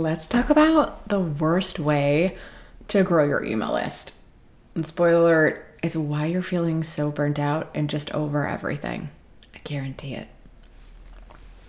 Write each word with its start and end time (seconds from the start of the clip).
let's 0.00 0.26
talk 0.26 0.50
about 0.50 1.08
the 1.08 1.20
worst 1.20 1.78
way 1.78 2.36
to 2.88 3.02
grow 3.02 3.24
your 3.24 3.44
email 3.44 3.72
list. 3.72 4.14
And 4.74 4.86
spoiler 4.86 5.20
alert, 5.20 5.78
it's 5.82 5.96
why 5.96 6.26
you're 6.26 6.42
feeling 6.42 6.82
so 6.82 7.10
burnt 7.10 7.38
out 7.38 7.70
and 7.74 7.88
just 7.88 8.12
over 8.12 8.46
everything. 8.46 9.10
I 9.54 9.58
guarantee 9.64 10.14
it. 10.14 10.28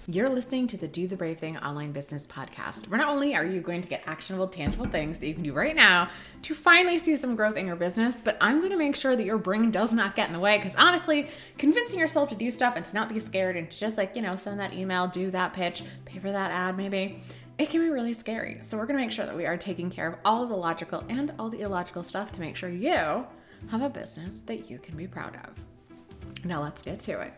You're 0.10 0.30
listening 0.30 0.68
to 0.68 0.78
the 0.78 0.88
Do 0.88 1.06
the 1.06 1.18
Brave 1.18 1.38
Thing 1.38 1.58
online 1.58 1.92
business 1.92 2.26
podcast, 2.26 2.88
where 2.88 2.98
not 2.98 3.10
only 3.10 3.36
are 3.36 3.44
you 3.44 3.60
going 3.60 3.82
to 3.82 3.88
get 3.90 4.04
actionable, 4.06 4.48
tangible 4.48 4.88
things 4.88 5.20
that 5.20 5.28
you 5.28 5.34
can 5.34 5.44
do 5.44 5.52
right 5.52 5.76
now 5.76 6.10
to 6.44 6.56
finally 6.56 6.98
see 6.98 7.18
some 7.18 7.36
growth 7.36 7.58
in 7.58 7.68
your 7.68 7.76
business, 7.76 8.22
but 8.22 8.38
I'm 8.40 8.60
going 8.60 8.72
to 8.72 8.78
make 8.78 8.96
sure 8.96 9.18
that 9.18 9.26
your 9.26 9.38
brain 9.38 9.70
does 9.70 9.92
not 9.92 10.16
get 10.16 10.28
in 10.28 10.34
the 10.34 10.40
way. 10.40 10.58
Because 10.58 10.76
honestly, 10.76 11.28
convincing 11.58 12.00
yourself 12.00 12.30
to 12.30 12.36
do 12.36 12.52
stuff 12.52 12.78
and 12.78 12.86
to 12.86 12.94
not 12.94 13.14
be 13.14 13.20
scared 13.20 13.58
and 13.58 13.70
to 13.70 13.78
just 13.78 13.98
like, 13.98 14.16
you 14.16 14.22
know, 14.22 14.38
send 14.38 14.62
that 14.62 14.74
email, 14.74 15.08
do 15.08 15.30
that 15.32 15.52
pitch, 15.52 15.84
pay 16.06 16.20
for 16.20 16.32
that 16.32 16.52
ad 16.52 16.78
maybe, 16.78 17.20
it 17.58 17.70
can 17.70 17.82
be 17.82 17.90
really 17.90 18.14
scary. 18.14 18.60
So 18.64 18.78
we're 18.78 18.86
going 18.86 19.00
to 19.00 19.04
make 19.04 19.12
sure 19.12 19.26
that 19.26 19.36
we 19.36 19.46
are 19.46 19.58
taking 19.58 19.90
care 19.90 20.08
of 20.08 20.16
all 20.24 20.44
of 20.44 20.50
the 20.50 20.56
logical 20.56 21.04
and 21.10 21.34
all 21.40 21.50
the 21.50 21.62
illogical 21.62 22.04
stuff 22.04 22.32
to 22.34 22.40
make 22.40 22.56
sure 22.56 22.70
you 22.70 22.92
have 22.92 23.82
a 23.82 23.90
business 23.90 24.42
that 24.46 24.70
you 24.70 24.78
can 24.78 24.96
be 24.96 25.08
proud 25.08 25.36
of. 25.38 26.46
Now 26.46 26.62
let's 26.62 26.82
get 26.82 27.00
to 27.02 27.20
it. 27.22 27.34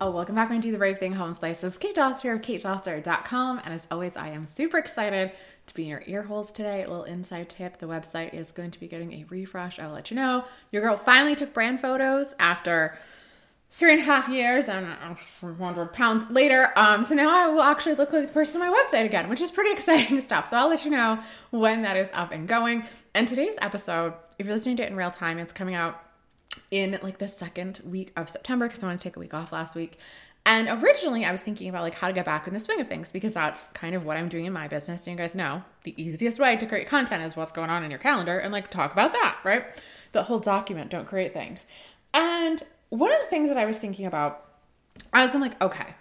Oh, 0.00 0.10
welcome 0.10 0.34
back, 0.34 0.50
my 0.50 0.58
Do 0.58 0.72
the 0.72 0.78
Brave 0.78 0.98
Thing 0.98 1.12
Home 1.12 1.32
Slices. 1.32 1.78
Kate 1.78 1.94
Doster 1.94 2.34
of 2.34 2.40
katedoster.com. 2.40 3.60
And 3.64 3.74
as 3.74 3.86
always, 3.90 4.16
I 4.16 4.30
am 4.30 4.46
super 4.46 4.78
excited 4.78 5.32
to 5.66 5.74
be 5.74 5.84
in 5.84 5.88
your 5.88 6.02
ear 6.06 6.22
holes 6.22 6.50
today. 6.50 6.82
A 6.82 6.88
little 6.88 7.04
inside 7.04 7.48
tip 7.48 7.78
the 7.78 7.86
website 7.86 8.34
is 8.34 8.50
going 8.50 8.72
to 8.72 8.80
be 8.80 8.88
getting 8.88 9.12
a 9.12 9.24
refresh. 9.28 9.78
I 9.78 9.86
will 9.86 9.94
let 9.94 10.10
you 10.10 10.16
know. 10.16 10.44
Your 10.72 10.82
girl 10.82 10.96
finally 10.96 11.36
took 11.36 11.54
brand 11.54 11.80
photos 11.80 12.34
after 12.40 12.98
three 13.72 13.90
and 13.90 14.02
a 14.02 14.04
half 14.04 14.28
years 14.28 14.66
and 14.68 14.86
400 15.18 15.94
pounds 15.94 16.30
later. 16.30 16.72
Um, 16.76 17.06
so 17.06 17.14
now 17.14 17.34
I 17.34 17.50
will 17.50 17.62
actually 17.62 17.94
look 17.94 18.12
like 18.12 18.26
the 18.26 18.32
person 18.32 18.60
on 18.60 18.70
my 18.70 18.78
website 18.78 19.06
again, 19.06 19.30
which 19.30 19.40
is 19.40 19.50
pretty 19.50 19.72
exciting 19.72 20.20
stuff. 20.20 20.50
So 20.50 20.58
I'll 20.58 20.68
let 20.68 20.84
you 20.84 20.90
know 20.90 21.18
when 21.50 21.80
that 21.82 21.96
is 21.96 22.10
up 22.12 22.32
and 22.32 22.46
going. 22.46 22.84
And 23.14 23.26
today's 23.26 23.56
episode, 23.62 24.12
if 24.38 24.44
you're 24.44 24.54
listening 24.54 24.76
to 24.76 24.82
it 24.82 24.90
in 24.90 24.96
real 24.96 25.10
time, 25.10 25.38
it's 25.38 25.54
coming 25.54 25.74
out 25.74 26.02
in 26.70 26.98
like 27.02 27.16
the 27.16 27.28
second 27.28 27.80
week 27.82 28.12
of 28.14 28.28
September 28.28 28.68
because 28.68 28.82
I 28.82 28.88
want 28.88 29.00
to 29.00 29.08
take 29.08 29.16
a 29.16 29.20
week 29.20 29.32
off 29.32 29.52
last 29.52 29.74
week. 29.74 29.98
And 30.44 30.68
originally, 30.82 31.24
I 31.24 31.32
was 31.32 31.40
thinking 31.40 31.70
about 31.70 31.80
like 31.80 31.94
how 31.94 32.08
to 32.08 32.12
get 32.12 32.26
back 32.26 32.46
in 32.46 32.52
the 32.52 32.60
swing 32.60 32.78
of 32.78 32.88
things 32.88 33.08
because 33.08 33.32
that's 33.32 33.68
kind 33.68 33.94
of 33.94 34.04
what 34.04 34.18
I'm 34.18 34.28
doing 34.28 34.44
in 34.44 34.52
my 34.52 34.68
business. 34.68 35.06
And 35.06 35.12
you 35.12 35.16
guys 35.16 35.34
know 35.34 35.62
the 35.84 35.94
easiest 36.02 36.38
way 36.38 36.58
to 36.58 36.66
create 36.66 36.88
content 36.88 37.22
is 37.22 37.36
what's 37.36 37.52
going 37.52 37.70
on 37.70 37.84
in 37.84 37.90
your 37.90 38.00
calendar 38.00 38.38
and 38.38 38.52
like 38.52 38.68
talk 38.68 38.92
about 38.92 39.12
that, 39.12 39.38
right? 39.44 39.64
The 40.10 40.24
whole 40.24 40.40
document, 40.40 40.90
don't 40.90 41.06
create 41.06 41.32
things. 41.32 41.60
And 42.12 42.62
one 42.92 43.10
of 43.10 43.20
the 43.20 43.26
things 43.26 43.48
that 43.48 43.56
I 43.56 43.64
was 43.64 43.78
thinking 43.78 44.04
about, 44.04 44.44
as 45.14 45.34
I'm 45.34 45.40
like, 45.40 45.60
okay, 45.62 45.94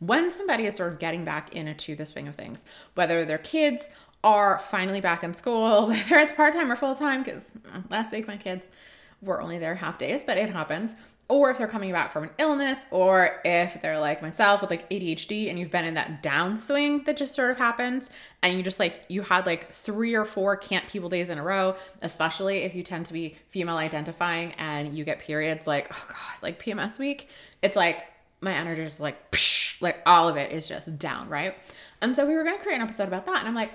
when 0.00 0.30
somebody 0.30 0.66
is 0.66 0.74
sort 0.74 0.92
of 0.92 0.98
getting 0.98 1.24
back 1.24 1.54
into 1.54 1.96
the 1.96 2.04
swing 2.04 2.28
of 2.28 2.36
things, 2.36 2.62
whether 2.92 3.24
their 3.24 3.38
kids 3.38 3.88
are 4.22 4.58
finally 4.58 5.00
back 5.00 5.24
in 5.24 5.32
school, 5.32 5.86
whether 5.88 6.16
it's 6.16 6.34
part 6.34 6.52
time 6.52 6.70
or 6.70 6.76
full 6.76 6.94
time, 6.94 7.22
because 7.22 7.42
mm, 7.66 7.90
last 7.90 8.12
week 8.12 8.28
my 8.28 8.36
kids 8.36 8.68
we're 9.22 9.40
only 9.40 9.56
there 9.56 9.76
half 9.76 9.96
days, 9.96 10.24
but 10.24 10.36
it 10.36 10.50
happens. 10.50 10.94
Or 11.28 11.50
if 11.50 11.58
they're 11.58 11.66
coming 11.66 11.90
back 11.90 12.12
from 12.12 12.22
an 12.24 12.30
illness, 12.38 12.78
or 12.92 13.40
if 13.44 13.82
they're 13.82 13.98
like 13.98 14.22
myself 14.22 14.60
with 14.60 14.70
like 14.70 14.88
ADHD 14.90 15.50
and 15.50 15.58
you've 15.58 15.72
been 15.72 15.84
in 15.84 15.94
that 15.94 16.22
downswing 16.22 17.04
that 17.04 17.16
just 17.16 17.34
sort 17.34 17.50
of 17.50 17.58
happens, 17.58 18.10
and 18.42 18.56
you 18.56 18.62
just 18.62 18.78
like, 18.78 19.00
you 19.08 19.22
had 19.22 19.44
like 19.44 19.72
three 19.72 20.14
or 20.14 20.24
four 20.24 20.56
can't 20.56 20.86
people 20.86 21.08
days 21.08 21.28
in 21.28 21.38
a 21.38 21.42
row, 21.42 21.74
especially 22.00 22.58
if 22.58 22.76
you 22.76 22.84
tend 22.84 23.06
to 23.06 23.12
be 23.12 23.36
female 23.50 23.76
identifying 23.76 24.52
and 24.52 24.96
you 24.96 25.04
get 25.04 25.18
periods 25.18 25.66
like, 25.66 25.88
oh 25.92 26.04
God, 26.08 26.42
like 26.42 26.62
PMS 26.62 26.98
week, 27.00 27.28
it's 27.60 27.74
like 27.74 28.04
my 28.40 28.54
energy 28.54 28.82
is 28.82 29.00
like, 29.00 29.32
psh, 29.32 29.82
like 29.82 29.98
all 30.06 30.28
of 30.28 30.36
it 30.36 30.52
is 30.52 30.68
just 30.68 30.96
down, 30.96 31.28
right? 31.28 31.56
And 32.00 32.14
so 32.14 32.24
we 32.24 32.34
were 32.34 32.44
gonna 32.44 32.58
create 32.58 32.76
an 32.76 32.82
episode 32.82 33.08
about 33.08 33.26
that. 33.26 33.38
And 33.38 33.48
I'm 33.48 33.54
like, 33.54 33.72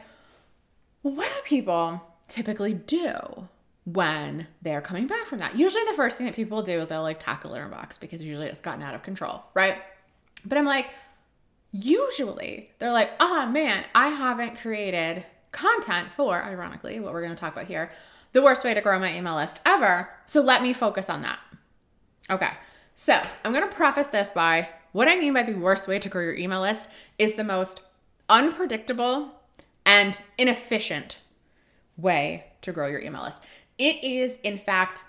what 1.01 1.27
do 1.27 1.41
people 1.43 2.01
typically 2.29 2.73
do 2.73 3.49
when 3.85 4.47
they're 4.61 4.81
coming 4.81 5.07
back 5.07 5.25
from 5.25 5.39
that. 5.39 5.57
Usually 5.57 5.83
the 5.85 5.93
first 5.93 6.17
thing 6.17 6.27
that 6.27 6.35
people 6.35 6.61
do 6.61 6.79
is 6.79 6.89
they'll 6.89 7.01
like 7.01 7.23
tackle 7.23 7.51
their 7.51 7.67
inbox 7.67 7.99
because 7.99 8.23
usually 8.23 8.47
it's 8.47 8.61
gotten 8.61 8.83
out 8.83 8.93
of 8.93 9.01
control, 9.01 9.43
right? 9.53 9.77
But 10.45 10.57
I'm 10.57 10.65
like, 10.65 10.87
usually 11.71 12.71
they're 12.79 12.91
like, 12.91 13.11
oh 13.19 13.47
man, 13.47 13.83
I 13.95 14.09
haven't 14.09 14.59
created 14.59 15.25
content 15.51 16.11
for, 16.11 16.41
ironically, 16.41 16.99
what 16.99 17.13
we're 17.13 17.21
to 17.35 17.39
talk 17.39 17.53
about 17.53 17.65
here, 17.65 17.91
the 18.33 18.41
worst 18.41 18.63
way 18.63 18.73
to 18.73 18.81
grow 18.81 18.99
my 18.99 19.15
email 19.15 19.35
list 19.35 19.61
ever. 19.65 20.09
So 20.25 20.41
let 20.41 20.61
me 20.61 20.73
focus 20.73 21.09
on 21.09 21.23
that. 21.23 21.39
Okay. 22.29 22.51
So 22.95 23.19
I'm 23.43 23.51
to 23.67 23.75
preface 23.75 24.07
this 24.07 24.31
by 24.31 24.69
what 24.91 25.07
I 25.07 25.15
mean 25.15 25.33
by 25.33 25.43
the 25.43 25.53
worst 25.53 25.87
way 25.87 25.99
to 25.99 26.09
grow 26.09 26.21
your 26.21 26.35
email 26.35 26.61
list 26.61 26.87
is 27.17 27.35
the 27.35 27.43
most 27.43 27.81
unpredictable 28.29 29.31
and 29.85 30.19
inefficient 30.37 31.19
way 31.97 32.45
to 32.61 32.71
grow 32.71 32.87
your 32.87 33.01
email 33.01 33.23
list. 33.23 33.41
It 33.81 34.03
is, 34.03 34.37
in 34.43 34.59
fact, 34.59 35.03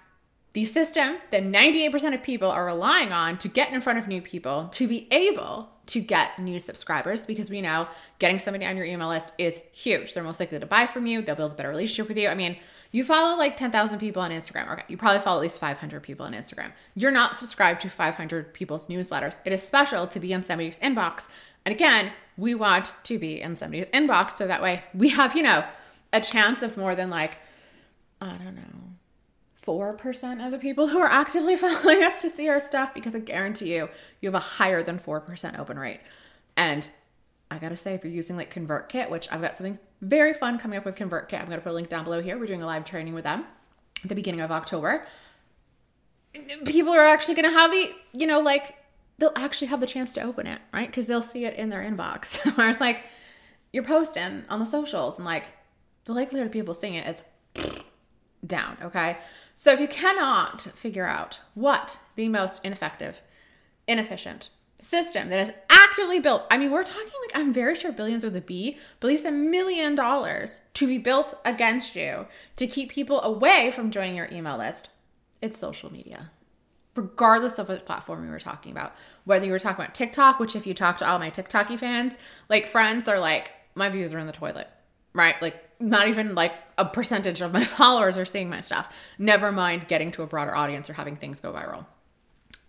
the 0.55 0.65
system 0.65 1.19
that 1.31 1.43
98% 1.43 2.15
of 2.15 2.23
people 2.23 2.51
are 2.51 2.65
relying 2.65 3.13
on 3.13 3.37
to 3.37 3.49
get 3.49 3.71
in 3.71 3.83
front 3.83 3.99
of 3.99 4.09
new 4.09 4.23
people 4.23 4.71
to 4.73 4.89
be 4.89 5.09
able 5.11 5.69
to 5.85 6.01
get 6.01 6.39
new 6.39 6.59
subscribers 6.59 7.27
because 7.27 7.51
we 7.51 7.61
know 7.61 7.87
getting 8.19 8.39
somebody 8.39 8.65
on 8.65 8.79
your 8.79 8.87
email 8.87 9.11
list 9.11 9.35
is 9.37 9.61
huge. 9.73 10.15
They're 10.15 10.23
most 10.23 10.41
likely 10.41 10.59
to 10.59 10.65
buy 10.65 10.87
from 10.87 11.05
you, 11.05 11.21
they'll 11.21 11.37
build 11.37 11.53
a 11.53 11.55
better 11.55 11.69
relationship 11.69 12.09
with 12.09 12.17
you. 12.17 12.29
I 12.29 12.35
mean, 12.35 12.57
you 12.93 13.05
follow 13.05 13.37
like 13.37 13.59
10,000 13.59 13.99
people 13.99 14.23
on 14.23 14.31
Instagram. 14.31 14.73
Okay, 14.73 14.85
you 14.89 14.97
probably 14.97 15.21
follow 15.21 15.41
at 15.41 15.43
least 15.43 15.61
500 15.61 16.03
people 16.03 16.25
on 16.25 16.33
Instagram. 16.33 16.73
You're 16.95 17.11
not 17.11 17.37
subscribed 17.37 17.83
to 17.83 17.91
500 17.91 18.55
people's 18.55 18.87
newsletters. 18.87 19.37
It 19.45 19.53
is 19.53 19.63
special 19.63 20.07
to 20.07 20.19
be 20.19 20.33
in 20.33 20.45
somebody's 20.45 20.79
inbox. 20.79 21.29
And 21.67 21.75
again, 21.75 22.11
we 22.39 22.55
want 22.55 22.91
to 23.05 23.19
be 23.19 23.43
in 23.43 23.55
somebody's 23.55 23.91
inbox 23.91 24.31
so 24.31 24.47
that 24.47 24.63
way 24.63 24.85
we 24.95 25.11
have, 25.11 25.37
you 25.37 25.43
know, 25.43 25.63
a 26.11 26.23
chance 26.23 26.63
of 26.63 26.79
more 26.79 26.95
than 26.95 27.11
like 27.11 27.37
I 28.23 28.37
don't 28.37 28.55
know, 28.55 28.63
4% 29.65 30.45
of 30.45 30.51
the 30.53 30.59
people 30.59 30.89
who 30.89 30.99
are 30.99 31.09
actively 31.09 31.57
following 31.59 32.03
us 32.03 32.21
to 32.21 32.31
see 32.31 32.49
our 32.49 32.61
stuff 32.61 32.95
because 32.95 33.15
I 33.15 33.19
guarantee 33.19 33.75
you, 33.75 33.89
you 34.21 34.29
have 34.29 34.35
a 34.35 34.39
higher 34.39 34.83
than 34.83 34.99
4% 34.99 35.59
open 35.59 35.79
rate. 35.79 36.01
And 36.57 36.89
I 37.51 37.59
gotta 37.59 37.77
say, 37.77 37.95
if 37.95 38.05
you're 38.05 38.13
using 38.13 38.37
like 38.37 38.53
ConvertKit, 38.53 39.11
which 39.11 39.29
I've 39.31 39.41
got 39.41 39.57
something 39.57 39.79
very 40.01 40.35
fun 40.35 40.59
coming 40.59 40.79
up 40.79 40.85
with 40.85 40.95
ConvertKit, 40.95 41.41
I'm 41.41 41.49
gonna 41.49 41.61
put 41.61 41.73
a 41.73 41.75
link 41.75 41.89
down 41.89 42.05
below 42.05 42.23
here. 42.23 42.39
We're 42.39 42.47
doing 42.47 42.63
a 42.63 42.67
live 42.67 42.85
training 42.85 43.15
with 43.15 43.25
them 43.25 43.45
at 44.03 44.09
the 44.09 44.15
beginning 44.15 44.41
of 44.41 44.51
October. 44.51 45.07
People 46.65 46.93
are 46.93 47.05
actually 47.05 47.35
gonna 47.35 47.51
have 47.51 47.71
the, 47.71 47.91
you 48.13 48.27
know, 48.27 48.41
like 48.41 48.77
they'll 49.19 49.33
actually 49.37 49.69
have 49.69 49.81
the 49.81 49.87
chance 49.87 50.13
to 50.15 50.23
open 50.23 50.47
it, 50.47 50.61
right? 50.73 50.87
Because 50.87 51.07
they'll 51.07 51.23
see 51.23 51.45
it 51.45 51.55
in 51.55 51.71
their 51.71 51.83
inbox. 51.83 52.37
Where 52.57 52.71
it's 52.71 52.81
like 52.81 53.03
you're 53.73 53.85
posting 53.85 54.45
on 54.49 54.61
the 54.61 54.67
socials 54.67 55.19
and 55.19 55.27
like 55.27 55.47
the 56.05 56.13
likelihood 56.13 56.47
of 56.47 56.53
people 56.53 56.75
seeing 56.75 56.95
it 56.95 57.07
is 57.07 57.23
down, 58.47 58.77
okay? 58.83 59.19
So 59.57 59.73
if 59.73 59.81
you 59.81 59.89
cannot 59.89 60.63
figure 60.75 61.07
out 61.07 61.41
what 61.55 61.99
the 62.17 62.29
most 62.29 62.61
ineffective, 62.65 63.21
inefficient 63.87 64.51
system 64.81 65.29
that 65.29 65.41
is 65.41 65.53
actively 65.71 66.19
built, 66.19 66.45
I 66.51 66.59
mean, 66.59 66.71
we're 66.71 66.83
talking 66.83 67.13
like, 67.23 67.37
I'm 67.39 67.53
very 67.53 67.75
sure 67.75 67.93
billions 67.93 68.25
with 68.25 68.35
a 68.37 68.41
B, 68.41 68.79
but 68.99 69.07
at 69.07 69.11
least 69.11 69.25
a 69.25 69.31
million 69.31 69.95
dollars 69.95 70.61
to 70.75 70.87
be 70.87 70.99
built 70.99 71.39
against 71.45 71.95
you 71.95 72.27
to 72.57 72.67
keep 72.67 72.91
people 72.91 73.23
away 73.23 73.71
from 73.75 73.91
joining 73.91 74.17
your 74.17 74.29
email 74.33 74.59
list, 74.59 74.91
it's 75.41 75.59
social 75.59 75.93
media. 75.93 76.31
Regardless 76.95 77.59
of 77.59 77.69
what 77.69 77.87
platform 77.87 78.23
we 78.23 78.29
were 78.29 78.39
talking 78.39 78.73
about, 78.73 78.95
whether 79.25 79.47
you 79.47 79.53
were 79.53 79.59
talking 79.59 79.83
about 79.83 79.95
TikTok, 79.95 80.39
which 80.41 80.57
if 80.57 80.67
you 80.67 80.75
talk 80.75 80.99
to 80.99 81.09
all 81.09 81.19
my 81.19 81.31
TikToky 81.31 81.79
fans, 81.79 82.19
like 82.49 82.67
friends, 82.67 83.05
they're 83.05 83.19
like, 83.19 83.51
my 83.75 83.89
views 83.89 84.13
are 84.13 84.19
in 84.19 84.27
the 84.27 84.33
toilet, 84.33 84.69
right? 85.15 85.41
Like 85.41 85.72
not 85.83 86.09
even 86.09 86.35
like 86.35 86.53
a 86.79 86.85
percentage 86.85 87.41
of 87.41 87.53
my 87.53 87.65
followers 87.79 88.17
are 88.17 88.25
seeing 88.25 88.49
my 88.49 88.61
stuff. 88.61 88.93
Never 89.19 89.53
mind 89.53 89.89
getting 89.89 90.11
to 90.13 90.23
a 90.23 90.27
broader 90.27 90.55
audience 90.55 90.89
or 90.89 90.95
having 90.95 91.17
things 91.17 91.41
go 91.41 91.53
viral. 91.53 91.87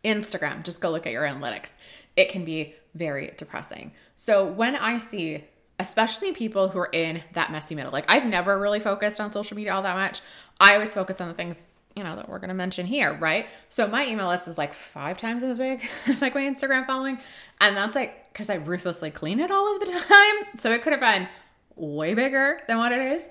Instagram, 0.03 0.63
just 0.63 0.81
go 0.81 0.91
look 0.91 1.05
at 1.05 1.13
your 1.13 1.23
analytics. 1.23 1.71
It 2.15 2.29
can 2.29 2.43
be 2.43 2.75
very 2.93 3.33
depressing. 3.37 3.91
So 4.15 4.45
when 4.45 4.75
I 4.75 4.97
see, 4.97 5.45
especially 5.79 6.31
people 6.33 6.69
who 6.69 6.79
are 6.79 6.89
in 6.91 7.21
that 7.33 7.51
messy 7.51 7.75
middle, 7.75 7.91
like 7.91 8.05
I've 8.07 8.25
never 8.25 8.59
really 8.59 8.79
focused 8.79 9.19
on 9.19 9.31
social 9.31 9.55
media 9.55 9.73
all 9.73 9.83
that 9.83 9.95
much. 9.95 10.21
I 10.59 10.73
always 10.73 10.93
focus 10.93 11.21
on 11.21 11.29
the 11.29 11.33
things, 11.33 11.61
you 11.95 12.03
know, 12.03 12.15
that 12.15 12.27
we're 12.27 12.39
going 12.39 12.49
to 12.49 12.55
mention 12.55 12.85
here, 12.85 13.13
right? 13.13 13.47
So 13.69 13.87
my 13.87 14.05
email 14.07 14.27
list 14.27 14.47
is 14.47 14.57
like 14.57 14.73
five 14.73 15.17
times 15.17 15.43
as 15.43 15.57
big 15.57 15.81
as 16.07 16.21
like 16.21 16.35
my 16.35 16.41
Instagram 16.41 16.85
following. 16.85 17.19
And 17.61 17.77
that's 17.77 17.95
like 17.95 18.33
because 18.33 18.49
I 18.49 18.55
ruthlessly 18.55 19.11
clean 19.11 19.39
it 19.39 19.51
all 19.51 19.73
of 19.73 19.79
the 19.79 19.85
time. 20.07 20.35
So 20.57 20.71
it 20.71 20.81
could 20.81 20.91
have 20.91 21.01
been 21.01 21.27
way 21.75 22.13
bigger 22.13 22.57
than 22.67 22.77
what 22.77 22.91
it 22.91 23.01
is. 23.01 23.25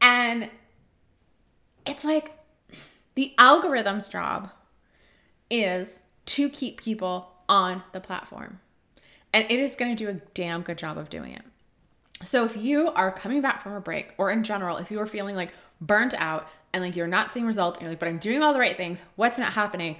And 0.00 0.50
it's 1.86 2.04
like 2.04 2.32
the 3.14 3.34
algorithm's 3.38 4.08
job 4.08 4.50
is 5.50 6.02
to 6.26 6.48
keep 6.48 6.80
people 6.80 7.32
on 7.48 7.82
the 7.92 8.00
platform. 8.00 8.60
And 9.32 9.44
it 9.50 9.58
is 9.58 9.74
going 9.74 9.94
to 9.94 10.04
do 10.04 10.10
a 10.10 10.20
damn 10.34 10.62
good 10.62 10.78
job 10.78 10.98
of 10.98 11.10
doing 11.10 11.32
it. 11.32 11.42
So 12.24 12.44
if 12.44 12.56
you 12.56 12.88
are 12.88 13.12
coming 13.12 13.40
back 13.40 13.62
from 13.62 13.72
a 13.72 13.80
break, 13.80 14.14
or 14.18 14.30
in 14.30 14.42
general, 14.42 14.76
if 14.78 14.90
you 14.90 15.00
are 15.00 15.06
feeling 15.06 15.36
like 15.36 15.52
burnt 15.80 16.14
out 16.14 16.48
and 16.72 16.82
like 16.82 16.96
you're 16.96 17.06
not 17.06 17.32
seeing 17.32 17.46
results, 17.46 17.78
and 17.78 17.82
you're 17.82 17.92
like, 17.92 18.00
but 18.00 18.08
I'm 18.08 18.18
doing 18.18 18.42
all 18.42 18.52
the 18.52 18.58
right 18.58 18.76
things, 18.76 19.02
what's 19.16 19.38
not 19.38 19.52
happening? 19.52 19.96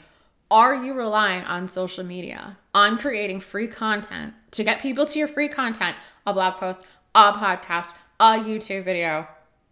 Are 0.50 0.74
you 0.74 0.94
relying 0.94 1.44
on 1.44 1.68
social 1.68 2.04
media, 2.04 2.56
on 2.74 2.98
creating 2.98 3.40
free 3.40 3.68
content 3.68 4.34
to 4.52 4.64
get 4.64 4.80
people 4.80 5.06
to 5.06 5.18
your 5.18 5.28
free 5.28 5.48
content, 5.48 5.94
a 6.26 6.32
blog 6.32 6.56
post, 6.56 6.84
a 7.18 7.32
podcast, 7.32 7.94
a 8.20 8.38
YouTube 8.38 8.84
video 8.84 9.26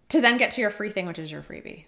to 0.09 0.21
then 0.21 0.37
get 0.37 0.51
to 0.51 0.61
your 0.61 0.71
free 0.71 0.91
thing, 0.91 1.07
which 1.07 1.21
is 1.21 1.31
your 1.31 1.43
freebie. 1.43 1.85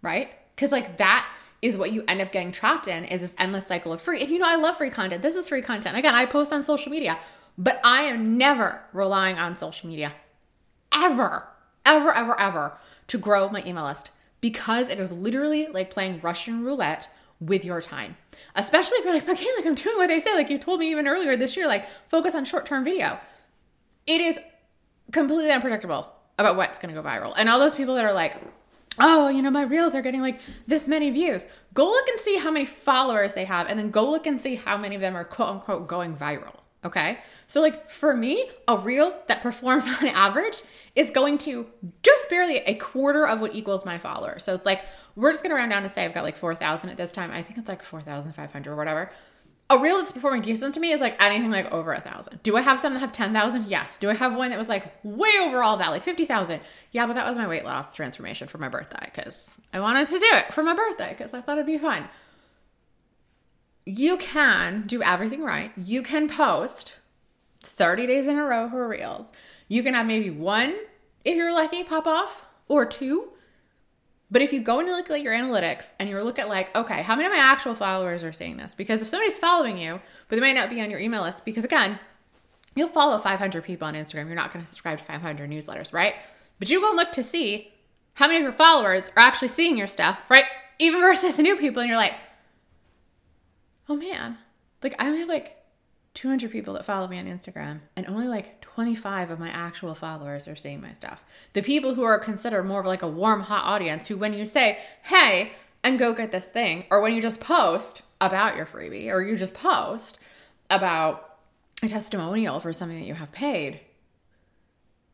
Right? 0.00 0.32
Because 0.56 0.72
like 0.72 0.96
that 0.96 1.28
is 1.60 1.76
what 1.76 1.92
you 1.92 2.02
end 2.08 2.22
up 2.22 2.32
getting 2.32 2.50
trapped 2.50 2.88
in 2.88 3.04
is 3.04 3.20
this 3.20 3.34
endless 3.38 3.66
cycle 3.66 3.92
of 3.92 4.00
free. 4.00 4.22
And 4.22 4.30
you 4.30 4.38
know, 4.38 4.48
I 4.48 4.56
love 4.56 4.78
free 4.78 4.88
content. 4.88 5.20
This 5.20 5.36
is 5.36 5.50
free 5.50 5.60
content. 5.60 5.98
Again, 5.98 6.14
I 6.14 6.24
post 6.24 6.50
on 6.50 6.62
social 6.62 6.90
media, 6.90 7.18
but 7.58 7.78
I 7.84 8.04
am 8.04 8.38
never 8.38 8.80
relying 8.94 9.36
on 9.36 9.54
social 9.54 9.90
media 9.90 10.14
ever, 10.94 11.46
ever, 11.84 12.14
ever, 12.14 12.40
ever 12.40 12.78
to 13.08 13.18
grow 13.18 13.50
my 13.50 13.62
email 13.66 13.84
list 13.84 14.12
because 14.40 14.88
it 14.88 14.98
is 14.98 15.12
literally 15.12 15.66
like 15.66 15.90
playing 15.90 16.20
Russian 16.20 16.64
roulette 16.64 17.08
with 17.38 17.66
your 17.66 17.82
time. 17.82 18.16
Especially 18.56 18.96
if 18.98 19.04
you're 19.04 19.12
like, 19.12 19.28
okay, 19.28 19.46
like 19.56 19.66
I'm 19.66 19.74
doing 19.74 19.98
what 19.98 20.06
they 20.06 20.20
say. 20.20 20.34
Like 20.34 20.48
you 20.48 20.58
told 20.58 20.80
me 20.80 20.90
even 20.90 21.06
earlier 21.06 21.36
this 21.36 21.54
year, 21.54 21.68
like 21.68 21.86
focus 22.08 22.34
on 22.34 22.46
short 22.46 22.64
term 22.64 22.82
video. 22.82 23.18
It 24.06 24.22
is 24.22 24.38
completely 25.14 25.50
unpredictable 25.50 26.12
about 26.38 26.56
what's 26.56 26.78
going 26.78 26.94
to 26.94 27.00
go 27.00 27.08
viral. 27.08 27.32
And 27.38 27.48
all 27.48 27.58
those 27.58 27.74
people 27.74 27.94
that 27.94 28.04
are 28.04 28.12
like, 28.12 28.34
oh, 28.98 29.28
you 29.28 29.40
know, 29.40 29.50
my 29.50 29.62
reels 29.62 29.94
are 29.94 30.02
getting 30.02 30.20
like 30.20 30.40
this 30.66 30.86
many 30.88 31.08
views. 31.10 31.46
Go 31.72 31.86
look 31.86 32.08
and 32.08 32.20
see 32.20 32.36
how 32.36 32.50
many 32.50 32.66
followers 32.66 33.32
they 33.32 33.44
have, 33.46 33.68
and 33.68 33.78
then 33.78 33.90
go 33.90 34.10
look 34.10 34.26
and 34.26 34.40
see 34.40 34.56
how 34.56 34.76
many 34.76 34.94
of 34.94 35.00
them 35.00 35.16
are 35.16 35.24
quote 35.24 35.48
unquote 35.48 35.88
going 35.88 36.16
viral. 36.16 36.56
Okay. 36.84 37.18
So, 37.46 37.60
like 37.60 37.90
for 37.90 38.14
me, 38.14 38.50
a 38.68 38.76
reel 38.76 39.14
that 39.28 39.42
performs 39.42 39.86
on 40.02 40.06
average 40.08 40.62
is 40.94 41.10
going 41.10 41.38
to 41.38 41.66
just 42.02 42.28
barely 42.28 42.58
a 42.58 42.74
quarter 42.74 43.26
of 43.26 43.40
what 43.40 43.54
equals 43.54 43.84
my 43.84 43.98
followers. 43.98 44.44
So, 44.44 44.54
it's 44.54 44.66
like 44.66 44.82
we're 45.16 45.32
just 45.32 45.42
gonna 45.42 45.54
round 45.54 45.70
down 45.70 45.82
to 45.82 45.88
say 45.88 46.04
I've 46.04 46.14
got 46.14 46.24
like 46.24 46.36
4,000 46.36 46.90
at 46.90 46.96
this 46.96 47.12
time. 47.12 47.30
I 47.30 47.42
think 47.42 47.58
it's 47.58 47.68
like 47.68 47.82
4,500 47.82 48.70
or 48.70 48.76
whatever 48.76 49.10
a 49.70 49.78
reel 49.78 49.96
that's 49.96 50.12
performing 50.12 50.42
decent 50.42 50.74
to 50.74 50.80
me 50.80 50.92
is 50.92 51.00
like 51.00 51.20
anything 51.22 51.50
like 51.50 51.72
over 51.72 51.92
a 51.92 52.00
thousand. 52.00 52.42
Do 52.42 52.56
I 52.56 52.60
have 52.60 52.78
some 52.78 52.92
that 52.92 53.00
have 53.00 53.12
10,000? 53.12 53.66
Yes. 53.66 53.96
Do 53.98 54.10
I 54.10 54.14
have 54.14 54.36
one 54.36 54.50
that 54.50 54.58
was 54.58 54.68
like 54.68 54.92
way 55.02 55.30
over 55.40 55.62
all 55.62 55.78
that, 55.78 55.88
like 55.88 56.02
50,000? 56.02 56.60
Yeah, 56.92 57.06
but 57.06 57.14
that 57.14 57.26
was 57.26 57.38
my 57.38 57.48
weight 57.48 57.64
loss 57.64 57.94
transformation 57.94 58.46
for 58.46 58.58
my 58.58 58.68
birthday 58.68 59.04
because 59.04 59.50
I 59.72 59.80
wanted 59.80 60.06
to 60.08 60.18
do 60.18 60.26
it 60.32 60.52
for 60.52 60.62
my 60.62 60.74
birthday 60.74 61.14
because 61.16 61.32
I 61.32 61.40
thought 61.40 61.56
it'd 61.56 61.66
be 61.66 61.78
fun. 61.78 62.08
You 63.86 64.16
can 64.18 64.84
do 64.86 65.02
everything 65.02 65.42
right. 65.42 65.72
You 65.76 66.02
can 66.02 66.28
post 66.28 66.94
30 67.62 68.06
days 68.06 68.26
in 68.26 68.38
a 68.38 68.44
row 68.44 68.68
for 68.68 68.86
reels. 68.86 69.32
You 69.68 69.82
can 69.82 69.94
have 69.94 70.06
maybe 70.06 70.30
one, 70.30 70.74
if 71.24 71.36
you're 71.36 71.52
lucky, 71.52 71.84
pop 71.84 72.06
off, 72.06 72.44
or 72.68 72.84
two 72.84 73.30
but 74.34 74.42
if 74.42 74.52
you 74.52 74.58
go 74.58 74.80
and 74.80 74.88
look 74.88 75.08
at 75.08 75.22
your 75.22 75.32
analytics 75.32 75.92
and 76.00 76.08
you 76.08 76.20
look 76.20 76.40
at 76.40 76.48
like, 76.48 76.74
okay, 76.74 77.02
how 77.02 77.14
many 77.14 77.26
of 77.26 77.32
my 77.32 77.38
actual 77.38 77.76
followers 77.76 78.24
are 78.24 78.32
seeing 78.32 78.56
this? 78.56 78.74
Because 78.74 79.00
if 79.00 79.06
somebody's 79.06 79.38
following 79.38 79.78
you, 79.78 80.00
but 80.26 80.34
they 80.34 80.40
might 80.40 80.56
not 80.56 80.70
be 80.70 80.80
on 80.80 80.90
your 80.90 80.98
email 80.98 81.22
list, 81.22 81.44
because 81.44 81.62
again, 81.62 82.00
you'll 82.74 82.88
follow 82.88 83.16
500 83.16 83.62
people 83.62 83.86
on 83.86 83.94
Instagram. 83.94 84.26
You're 84.26 84.34
not 84.34 84.52
going 84.52 84.64
to 84.64 84.68
subscribe 84.68 84.98
to 84.98 85.04
500 85.04 85.48
newsletters, 85.48 85.92
right? 85.92 86.16
But 86.58 86.68
you 86.68 86.80
go 86.80 86.88
and 86.88 86.96
look 86.96 87.12
to 87.12 87.22
see 87.22 87.72
how 88.14 88.26
many 88.26 88.38
of 88.38 88.42
your 88.42 88.50
followers 88.50 89.08
are 89.16 89.22
actually 89.22 89.46
seeing 89.46 89.76
your 89.76 89.86
stuff, 89.86 90.20
right? 90.28 90.46
Even 90.80 91.00
versus 91.00 91.38
new 91.38 91.54
people, 91.54 91.82
and 91.82 91.88
you're 91.88 91.96
like, 91.96 92.14
oh 93.88 93.94
man, 93.94 94.36
like 94.82 95.00
I 95.00 95.06
only 95.06 95.20
have 95.20 95.28
like 95.28 95.63
200 96.14 96.50
people 96.50 96.74
that 96.74 96.84
follow 96.84 97.08
me 97.08 97.18
on 97.18 97.26
Instagram, 97.26 97.80
and 97.96 98.06
only 98.06 98.28
like 98.28 98.60
25 98.60 99.30
of 99.30 99.38
my 99.38 99.48
actual 99.48 99.94
followers 99.94 100.46
are 100.46 100.56
seeing 100.56 100.80
my 100.80 100.92
stuff. 100.92 101.22
The 101.52 101.62
people 101.62 101.94
who 101.94 102.04
are 102.04 102.18
considered 102.18 102.64
more 102.64 102.80
of 102.80 102.86
like 102.86 103.02
a 103.02 103.08
warm, 103.08 103.42
hot 103.42 103.64
audience, 103.64 104.06
who 104.06 104.16
when 104.16 104.32
you 104.32 104.44
say, 104.44 104.78
hey, 105.02 105.52
and 105.82 105.98
go 105.98 106.14
get 106.14 106.32
this 106.32 106.48
thing, 106.48 106.84
or 106.90 107.00
when 107.00 107.12
you 107.12 107.20
just 107.20 107.40
post 107.40 108.02
about 108.20 108.56
your 108.56 108.64
freebie, 108.64 109.12
or 109.12 109.22
you 109.22 109.36
just 109.36 109.54
post 109.54 110.18
about 110.70 111.38
a 111.82 111.88
testimonial 111.88 112.60
for 112.60 112.72
something 112.72 112.98
that 112.98 113.06
you 113.06 113.14
have 113.14 113.32
paid, 113.32 113.80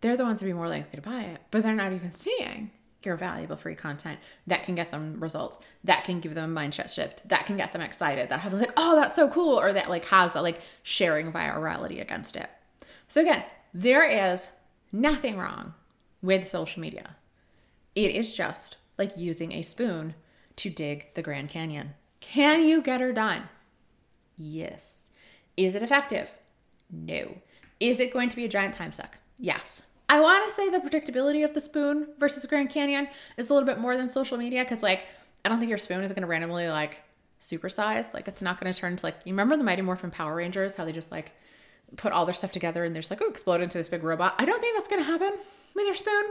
they're 0.00 0.16
the 0.16 0.24
ones 0.24 0.38
to 0.40 0.44
be 0.44 0.52
more 0.52 0.68
likely 0.68 0.96
to 0.96 1.02
buy 1.02 1.22
it, 1.22 1.40
but 1.50 1.62
they're 1.62 1.74
not 1.74 1.92
even 1.92 2.14
seeing 2.14 2.70
your 3.02 3.16
valuable 3.16 3.56
free 3.56 3.74
content 3.74 4.18
that 4.46 4.64
can 4.64 4.74
get 4.74 4.90
them 4.90 5.18
results, 5.20 5.58
that 5.84 6.04
can 6.04 6.20
give 6.20 6.34
them 6.34 6.56
a 6.56 6.60
mindset 6.60 6.92
shift, 6.92 7.28
that 7.28 7.46
can 7.46 7.56
get 7.56 7.72
them 7.72 7.82
excited, 7.82 8.28
that 8.28 8.40
have 8.40 8.52
like, 8.52 8.72
oh, 8.76 8.96
that's 8.96 9.14
so 9.14 9.28
cool, 9.28 9.58
or 9.58 9.72
that 9.72 9.88
like 9.88 10.04
has 10.06 10.34
a 10.34 10.42
like 10.42 10.60
sharing 10.82 11.32
virality 11.32 12.00
against 12.00 12.36
it. 12.36 12.48
So, 13.08 13.22
again, 13.22 13.44
there 13.74 14.04
is 14.04 14.48
nothing 14.92 15.36
wrong 15.36 15.74
with 16.22 16.48
social 16.48 16.80
media. 16.80 17.16
It 17.94 18.12
is 18.12 18.34
just 18.34 18.76
like 18.98 19.16
using 19.16 19.52
a 19.52 19.62
spoon 19.62 20.14
to 20.56 20.70
dig 20.70 21.14
the 21.14 21.22
Grand 21.22 21.48
Canyon. 21.48 21.94
Can 22.20 22.62
you 22.62 22.82
get 22.82 23.00
her 23.00 23.12
done? 23.12 23.48
Yes. 24.36 25.04
Is 25.56 25.74
it 25.74 25.82
effective? 25.82 26.32
No. 26.90 27.36
Is 27.80 27.98
it 27.98 28.12
going 28.12 28.28
to 28.28 28.36
be 28.36 28.44
a 28.44 28.48
giant 28.48 28.74
time 28.74 28.92
suck? 28.92 29.18
Yes. 29.38 29.82
I 30.10 30.18
want 30.18 30.44
to 30.44 30.56
say 30.56 30.68
the 30.68 30.80
predictability 30.80 31.44
of 31.44 31.54
the 31.54 31.60
spoon 31.60 32.08
versus 32.18 32.44
Grand 32.44 32.68
Canyon 32.68 33.06
is 33.36 33.48
a 33.48 33.54
little 33.54 33.64
bit 33.66 33.78
more 33.78 33.96
than 33.96 34.08
social 34.08 34.36
media 34.36 34.64
because, 34.64 34.82
like, 34.82 35.04
I 35.44 35.48
don't 35.48 35.60
think 35.60 35.68
your 35.68 35.78
spoon 35.78 36.02
is 36.02 36.10
going 36.10 36.22
to 36.22 36.26
randomly 36.26 36.68
like 36.68 36.98
supersize. 37.40 38.12
Like, 38.12 38.26
it's 38.26 38.42
not 38.42 38.60
going 38.60 38.72
to 38.72 38.76
turn 38.76 38.96
to 38.96 39.06
like 39.06 39.14
you 39.24 39.32
remember 39.32 39.56
the 39.56 39.62
Mighty 39.62 39.82
Morphin 39.82 40.10
Power 40.10 40.34
Rangers, 40.34 40.74
how 40.74 40.84
they 40.84 40.90
just 40.90 41.12
like 41.12 41.30
put 41.96 42.10
all 42.10 42.26
their 42.26 42.34
stuff 42.34 42.50
together 42.50 42.82
and 42.82 42.92
they're 42.92 43.02
just 43.02 43.10
like, 43.12 43.22
oh, 43.22 43.28
explode 43.28 43.60
into 43.60 43.78
this 43.78 43.88
big 43.88 44.02
robot. 44.02 44.34
I 44.36 44.46
don't 44.46 44.60
think 44.60 44.76
that's 44.76 44.88
going 44.88 45.00
to 45.00 45.08
happen 45.08 45.32
with 45.76 45.86
your 45.86 45.94
spoon. 45.94 46.24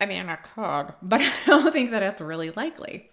I 0.00 0.06
mean, 0.06 0.26
I 0.26 0.36
could, 0.36 0.94
but 1.02 1.20
I 1.20 1.32
don't 1.46 1.70
think 1.70 1.90
that 1.90 2.02
it's 2.02 2.22
really 2.22 2.52
likely. 2.52 3.10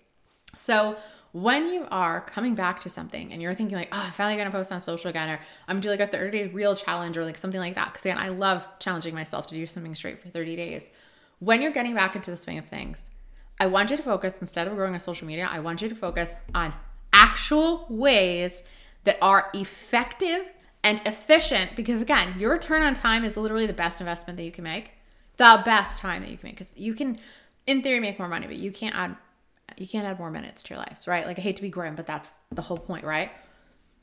So, 0.56 0.96
when 1.36 1.70
you 1.74 1.86
are 1.92 2.22
coming 2.22 2.56
back 2.56 2.80
to 2.80 2.88
something 2.88 3.34
and 3.34 3.42
you're 3.42 3.54
thinking 3.54 3.78
like, 3.78 3.90
oh, 3.92 4.00
I'm 4.00 4.14
finally 4.14 4.38
gonna 4.38 4.52
post 4.52 4.72
on 4.72 4.80
social 4.80 5.10
again, 5.10 5.30
or 5.30 5.40
I'm 5.68 5.82
doing 5.82 6.00
like 6.00 6.08
a 6.08 6.10
30 6.10 6.32
day 6.32 6.48
real 6.48 6.78
challenge 6.78 7.18
or 7.18 7.26
like 7.26 7.36
something 7.36 7.60
like 7.60 7.76
that. 7.76 7.92
Because 7.92 8.06
again, 8.06 8.18
I 8.18 8.30
love 8.30 8.66
challenging 8.80 9.14
myself 9.14 9.46
to 9.48 9.56
do 9.56 9.68
something 9.68 9.94
straight 9.96 10.22
for 10.22 10.30
30 10.30 10.56
days. 10.56 10.84
When 11.40 11.62
you're 11.62 11.74
getting 11.74 11.94
back 11.94 12.16
into 12.16 12.32
the 12.32 12.38
swing 12.38 12.58
of 12.58 12.68
things, 12.68 13.10
I 13.60 13.66
want 13.66 13.90
you 13.90 13.98
to 13.98 14.04
focus 14.04 14.38
instead 14.40 14.66
of 14.66 14.76
growing 14.76 14.94
on 14.94 15.00
social 15.02 15.28
media, 15.28 15.50
I 15.52 15.60
want 15.60 15.82
you 15.82 15.90
to 15.90 15.96
focus 15.96 16.34
on 16.54 16.74
actual 17.12 17.86
ways 17.90 18.64
that 19.04 19.18
are 19.22 19.50
effective 19.54 20.50
and 20.86 21.02
efficient 21.06 21.76
because 21.76 22.02
again, 22.02 22.40
your 22.40 22.52
return 22.52 22.82
on 22.82 22.94
time 22.94 23.26
is 23.26 23.36
literally 23.36 23.68
the 23.68 23.74
best 23.74 24.00
investment 24.00 24.38
that 24.38 24.44
you 24.44 24.54
can 24.54 24.64
make. 24.64 24.92
The 25.36 25.62
best 25.66 26.00
time 26.00 26.22
that 26.22 26.32
you 26.32 26.38
can 26.38 26.48
make 26.48 26.56
because 26.56 26.72
you 26.78 26.94
can, 26.94 27.20
in 27.68 27.82
theory, 27.82 28.00
make 28.00 28.20
more 28.20 28.30
money, 28.30 28.48
but 28.48 28.56
you 28.56 28.72
can't 28.72 28.96
add 28.96 29.18
you 29.78 29.88
can't 29.88 30.06
add 30.06 30.20
more 30.20 30.32
minutes 30.32 30.62
to 30.64 30.74
your 30.74 30.80
lives, 30.80 31.08
right? 31.08 31.26
Like 31.26 31.40
I 31.40 31.42
hate 31.42 31.56
to 31.58 31.62
be 31.62 31.70
grim, 31.70 31.96
but 31.96 32.06
that's 32.06 32.40
the 32.52 32.62
whole 32.62 32.78
point, 32.78 33.06
right? 33.06 33.32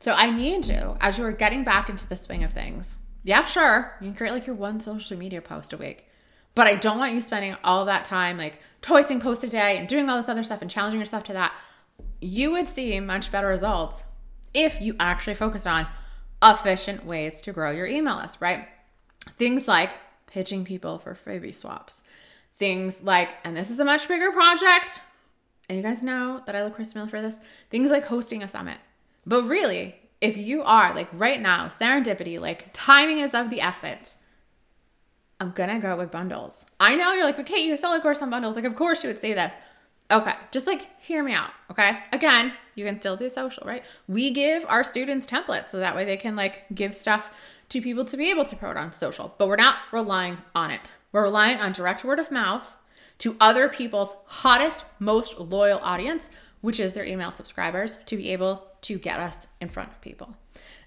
So 0.01 0.13
I 0.13 0.31
need 0.31 0.67
you 0.67 0.97
as 1.01 1.19
you 1.19 1.25
are 1.25 1.33
getting 1.33 1.65
back 1.65 1.89
into 1.89 2.09
the 2.09 2.17
swing 2.17 2.45
of 2.45 2.53
things. 2.53 2.99
Yeah, 3.25 3.45
sure, 3.45 3.97
you 4.01 4.09
can 4.09 4.17
create 4.17 4.33
like 4.33 4.47
your 4.47 4.57
one 4.57 4.81
social 4.81 5.17
media 5.17 5.41
post 5.41 5.73
a 5.73 5.77
week, 5.77 6.07
but 6.55 6.67
I 6.67 6.75
don't 6.75 6.99
want 6.99 7.13
you 7.13 7.21
spending 7.21 7.57
all 7.63 7.85
that 7.85 8.05
time 8.05 8.37
like 8.37 8.59
twisting 8.81 9.21
post 9.21 9.45
a 9.45 9.49
day 9.49 9.79
and 9.79 9.87
doing 9.87 10.09
all 10.09 10.17
this 10.17 10.29
other 10.29 10.43
stuff 10.43 10.61
and 10.61 10.71
challenging 10.71 10.99
yourself 10.99 11.25
to 11.25 11.33
that. 11.35 11.53
You 12.21 12.51
would 12.53 12.69
see 12.69 12.99
much 12.99 13.31
better 13.31 13.47
results 13.47 14.05
if 14.55 14.81
you 14.81 14.97
actually 14.99 15.35
focused 15.35 15.67
on 15.67 15.87
efficient 16.43 17.07
ways 17.07 17.41
to 17.43 17.53
grow 17.53 17.71
your 17.71 17.87
email 17.87 18.17
list, 18.17 18.41
right? 18.41 18.67
Things 19.39 19.69
like 19.69 19.93
pitching 20.27 20.65
people 20.65 20.99
for 20.99 21.15
freebie 21.15 21.55
swaps. 21.55 22.03
Things 22.59 23.01
like, 23.03 23.31
and 23.45 23.57
this 23.57 23.71
is 23.71 23.79
a 23.81 23.85
much 23.85 24.09
bigger 24.09 24.33
project, 24.33 25.01
and 25.69 25.77
you 25.77 25.83
guys 25.83 26.03
know 26.03 26.43
that 26.47 26.55
I 26.55 26.65
look 26.65 26.75
Chris 26.75 26.95
Miller 26.95 27.09
for 27.09 27.23
this, 27.23 27.39
things 27.71 27.91
like 27.91 28.05
hosting 28.05 28.43
a 28.43 28.49
summit. 28.49 28.79
But 29.27 29.45
really, 29.45 29.97
if 30.21 30.37
you 30.37 30.63
are 30.63 30.95
like 30.95 31.09
right 31.13 31.41
now, 31.41 31.69
serendipity, 31.69 32.41
like 32.41 32.69
timing 32.73 33.19
is 33.19 33.35
of 33.35 33.51
the 33.51 33.61
essence. 33.61 34.17
I'm 35.41 35.51
gonna 35.51 35.81
go 35.81 35.97
with 35.97 36.11
bundles. 36.11 36.65
I 36.79 36.95
know 36.95 37.13
you're 37.13 37.25
like, 37.25 37.39
okay, 37.41 37.59
you 37.59 37.77
sell 37.77 37.93
a 37.95 38.01
course 38.01 38.23
on 38.23 38.31
bundles. 38.31 38.55
Like, 38.55 38.65
of 38.65 38.77
course 38.77 39.03
you 39.03 39.09
would 39.09 39.19
say 39.19 39.33
this. 39.33 39.55
Okay, 40.11 40.35
just 40.51 40.67
like 40.67 40.89
hear 41.01 41.23
me 41.23 41.33
out. 41.33 41.51
Okay, 41.71 41.99
again, 42.13 42.53
you 42.75 42.85
can 42.85 43.01
still 43.01 43.17
do 43.17 43.31
social, 43.31 43.65
right? 43.67 43.83
We 44.07 44.31
give 44.31 44.65
our 44.69 44.85
students 44.85 45.27
templates 45.27 45.69
so 45.69 45.79
that 45.79 45.97
way 45.97 46.05
they 46.05 46.17
can 46.17 46.37
like 46.37 46.65
give 46.75 46.95
stuff 46.95 47.33
to 47.71 47.81
people 47.81 48.05
to 48.05 48.17
be 48.17 48.31
able 48.31 48.45
to 48.45 48.55
promote 48.55 48.77
on 48.77 48.93
social, 48.93 49.35
but 49.39 49.49
we're 49.49 49.57
not 49.57 49.77
relying 49.91 50.39
on 50.55 50.71
it. 50.71 50.93
We're 51.11 51.23
relying 51.23 51.59
on 51.59 51.73
direct 51.73 52.05
word 52.05 52.19
of 52.19 52.31
mouth 52.31 52.77
to 53.23 53.37
other 53.39 53.69
people's 53.69 54.17
hottest, 54.27 54.85
most 54.99 55.39
loyal 55.39 55.79
audience, 55.81 56.29
which 56.61 56.81
is 56.81 56.93
their 56.93 57.05
email 57.05 57.31
subscribers, 57.31 58.01
to 58.07 58.17
be 58.17 58.33
able 58.33 58.67
to 58.81 58.99
get 58.99 59.21
us 59.21 59.47
in 59.61 59.69
front 59.69 59.91
of 59.91 60.01
people. 60.01 60.35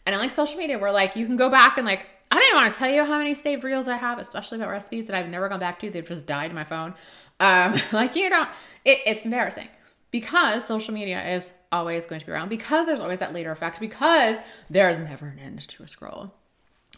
And 0.05 0.13
in 0.13 0.19
like 0.19 0.33
social 0.33 0.57
media, 0.57 0.77
we're 0.77 0.91
like, 0.91 1.15
you 1.15 1.25
can 1.25 1.37
go 1.37 1.49
back 1.49 1.77
and 1.77 1.87
like, 1.87 2.05
I 2.29 2.35
don't 2.35 2.43
even 2.49 2.57
want 2.57 2.73
to 2.73 2.77
tell 2.77 2.91
you 2.91 3.05
how 3.05 3.19
many 3.19 3.35
saved 3.35 3.63
reels 3.63 3.87
I 3.87 3.95
have, 3.95 4.19
especially 4.19 4.57
about 4.57 4.69
recipes 4.69 5.07
that 5.07 5.15
I've 5.15 5.29
never 5.29 5.47
gone 5.47 5.61
back 5.61 5.79
to. 5.79 5.89
They've 5.89 6.05
just 6.05 6.25
died 6.25 6.49
in 6.49 6.55
my 6.55 6.65
phone. 6.65 6.93
Um, 7.39 7.75
like, 7.93 8.17
you 8.17 8.29
don't, 8.29 8.49
it, 8.83 8.99
it's 9.05 9.23
embarrassing 9.23 9.69
because 10.11 10.65
social 10.65 10.93
media 10.93 11.25
is 11.35 11.53
always 11.71 12.05
going 12.05 12.19
to 12.19 12.25
be 12.25 12.33
around, 12.33 12.49
because 12.49 12.85
there's 12.85 12.99
always 12.99 13.19
that 13.19 13.31
later 13.31 13.51
effect, 13.51 13.79
because 13.79 14.39
there's 14.69 14.99
never 14.99 15.27
an 15.27 15.39
end 15.39 15.61
to 15.69 15.83
a 15.83 15.87
scroll. 15.87 16.33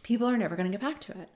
People 0.01 0.27
are 0.27 0.36
never 0.36 0.56
going 0.56 0.72
to 0.72 0.75
get 0.75 0.82
back 0.82 1.00
to 1.01 1.12
it. 1.12 1.29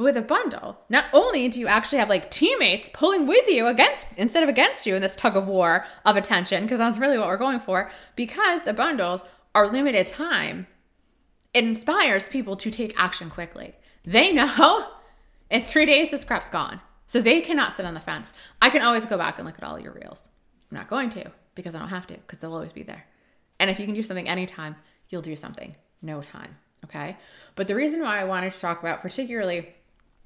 But 0.00 0.04
with 0.04 0.16
a 0.16 0.22
bundle, 0.22 0.78
not 0.88 1.04
only 1.12 1.50
do 1.50 1.60
you 1.60 1.66
actually 1.66 1.98
have 1.98 2.08
like 2.08 2.30
teammates 2.30 2.88
pulling 2.90 3.26
with 3.26 3.46
you 3.50 3.66
against 3.66 4.06
instead 4.16 4.42
of 4.42 4.48
against 4.48 4.86
you 4.86 4.94
in 4.94 5.02
this 5.02 5.14
tug 5.14 5.36
of 5.36 5.46
war 5.46 5.84
of 6.06 6.16
attention, 6.16 6.62
because 6.62 6.78
that's 6.78 6.98
really 6.98 7.18
what 7.18 7.26
we're 7.28 7.36
going 7.36 7.58
for, 7.58 7.90
because 8.16 8.62
the 8.62 8.72
bundles 8.72 9.22
are 9.54 9.68
limited 9.68 10.06
time, 10.06 10.66
it 11.52 11.64
inspires 11.64 12.30
people 12.30 12.56
to 12.56 12.70
take 12.70 12.98
action 12.98 13.28
quickly. 13.28 13.74
They 14.02 14.32
know 14.32 14.86
In 15.50 15.60
three 15.60 15.84
days, 15.84 16.10
this 16.10 16.24
crap's 16.24 16.48
gone. 16.48 16.80
So 17.06 17.20
they 17.20 17.42
cannot 17.42 17.74
sit 17.74 17.84
on 17.84 17.92
the 17.92 18.00
fence. 18.00 18.32
I 18.62 18.70
can 18.70 18.80
always 18.80 19.04
go 19.04 19.18
back 19.18 19.36
and 19.36 19.46
look 19.46 19.58
at 19.58 19.64
all 19.64 19.78
your 19.78 19.92
reels. 19.92 20.30
I'm 20.70 20.78
not 20.78 20.88
going 20.88 21.10
to 21.10 21.30
because 21.54 21.74
I 21.74 21.78
don't 21.78 21.88
have 21.88 22.06
to 22.06 22.14
because 22.14 22.38
they'll 22.38 22.54
always 22.54 22.72
be 22.72 22.84
there. 22.84 23.04
And 23.58 23.68
if 23.68 23.78
you 23.78 23.84
can 23.84 23.94
do 23.94 24.02
something 24.02 24.28
anytime, 24.28 24.76
you'll 25.10 25.20
do 25.20 25.36
something 25.36 25.76
no 26.00 26.22
time. 26.22 26.56
Okay. 26.86 27.18
But 27.54 27.68
the 27.68 27.74
reason 27.74 28.00
why 28.00 28.18
I 28.18 28.24
wanted 28.24 28.52
to 28.52 28.60
talk 28.60 28.80
about, 28.80 29.02
particularly 29.02 29.74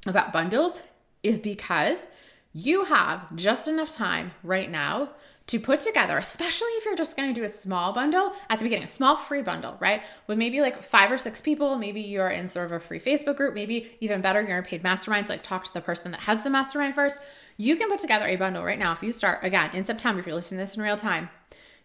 about 0.06 0.32
bundles, 0.32 0.80
is 1.22 1.38
because 1.38 2.08
you 2.52 2.84
have 2.84 3.34
just 3.36 3.66
enough 3.66 3.90
time 3.90 4.32
right 4.42 4.70
now 4.70 5.10
to 5.46 5.60
put 5.60 5.80
together, 5.80 6.16
especially 6.16 6.68
if 6.68 6.86
you're 6.86 6.96
just 6.96 7.16
going 7.16 7.28
to 7.32 7.38
do 7.38 7.44
a 7.44 7.48
small 7.48 7.92
bundle 7.92 8.32
at 8.48 8.58
the 8.58 8.64
beginning, 8.64 8.84
a 8.84 8.88
small 8.88 9.16
free 9.16 9.42
bundle, 9.42 9.76
right? 9.78 10.02
With 10.26 10.38
maybe 10.38 10.62
like 10.62 10.82
five 10.82 11.12
or 11.12 11.18
six 11.18 11.40
people. 11.40 11.76
Maybe 11.76 12.00
you're 12.00 12.30
in 12.30 12.48
sort 12.48 12.66
of 12.66 12.72
a 12.72 12.80
free 12.80 13.00
Facebook 13.00 13.36
group. 13.36 13.54
Maybe 13.54 13.94
even 14.00 14.22
better, 14.22 14.40
you're 14.40 14.56
in 14.56 14.64
paid 14.64 14.82
masterminds, 14.82 15.28
like 15.28 15.42
talk 15.42 15.64
to 15.64 15.74
the 15.74 15.82
person 15.82 16.12
that 16.12 16.20
heads 16.20 16.44
the 16.44 16.50
mastermind 16.50 16.94
first. 16.94 17.20
You 17.58 17.76
can 17.76 17.90
put 17.90 17.98
together 17.98 18.26
a 18.26 18.36
bundle 18.36 18.64
right 18.64 18.78
now. 18.78 18.92
If 18.92 19.02
you 19.02 19.12
start 19.12 19.40
again 19.42 19.70
in 19.74 19.84
September, 19.84 20.20
if 20.20 20.26
you're 20.26 20.34
listening 20.34 20.60
to 20.60 20.64
this 20.64 20.76
in 20.76 20.82
real 20.82 20.96
time, 20.96 21.28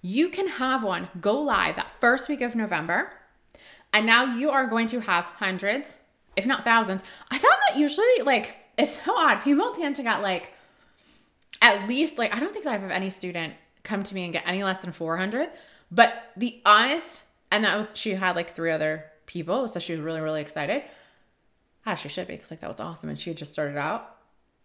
you 0.02 0.30
can 0.30 0.48
have 0.48 0.84
one 0.84 1.10
go 1.20 1.38
live 1.42 1.76
that 1.76 1.92
first 2.00 2.30
week 2.30 2.42
of 2.42 2.56
November. 2.56 3.12
And 3.92 4.06
now 4.06 4.36
you 4.38 4.52
are 4.52 4.68
going 4.68 4.88
to 4.88 5.02
have 5.02 5.26
hundreds, 5.26 5.96
if 6.40 6.46
not 6.46 6.64
thousands. 6.64 7.04
I 7.30 7.38
found 7.38 7.56
that 7.68 7.78
usually, 7.78 8.24
like, 8.24 8.56
it's 8.78 9.00
so 9.04 9.16
odd. 9.16 9.44
People 9.44 9.72
tend 9.74 9.98
to 9.98 10.04
get 10.04 10.22
like, 10.22 10.50
at 11.62 11.88
least 11.88 12.18
like 12.18 12.34
I 12.36 12.40
don't 12.40 12.54
think 12.54 12.66
I 12.66 12.74
have 12.78 12.90
any 12.90 13.10
student 13.10 13.54
come 13.84 14.04
to 14.04 14.16
me 14.16 14.24
and 14.24 14.34
get 14.34 14.44
any 14.48 14.64
less 14.64 14.82
than 14.82 14.92
400. 14.92 15.50
But 15.92 16.14
the 16.38 16.62
honest, 16.66 17.24
and 17.52 17.64
that 17.64 17.78
was 17.78 17.92
she 17.96 18.14
had 18.14 18.36
like 18.36 18.50
three 18.50 18.72
other 18.72 19.06
people, 19.26 19.68
so 19.68 19.80
she 19.80 19.94
was 19.94 20.02
really 20.02 20.22
really 20.22 20.42
excited. 20.42 20.84
Ah, 21.86 21.96
she 21.96 22.10
should 22.10 22.28
be 22.28 22.36
because 22.36 22.52
like 22.52 22.60
that 22.62 22.70
was 22.70 22.80
awesome, 22.80 23.10
and 23.10 23.20
she 23.20 23.30
had 23.30 23.38
just 23.38 23.54
started 23.54 23.78
out. 23.78 24.16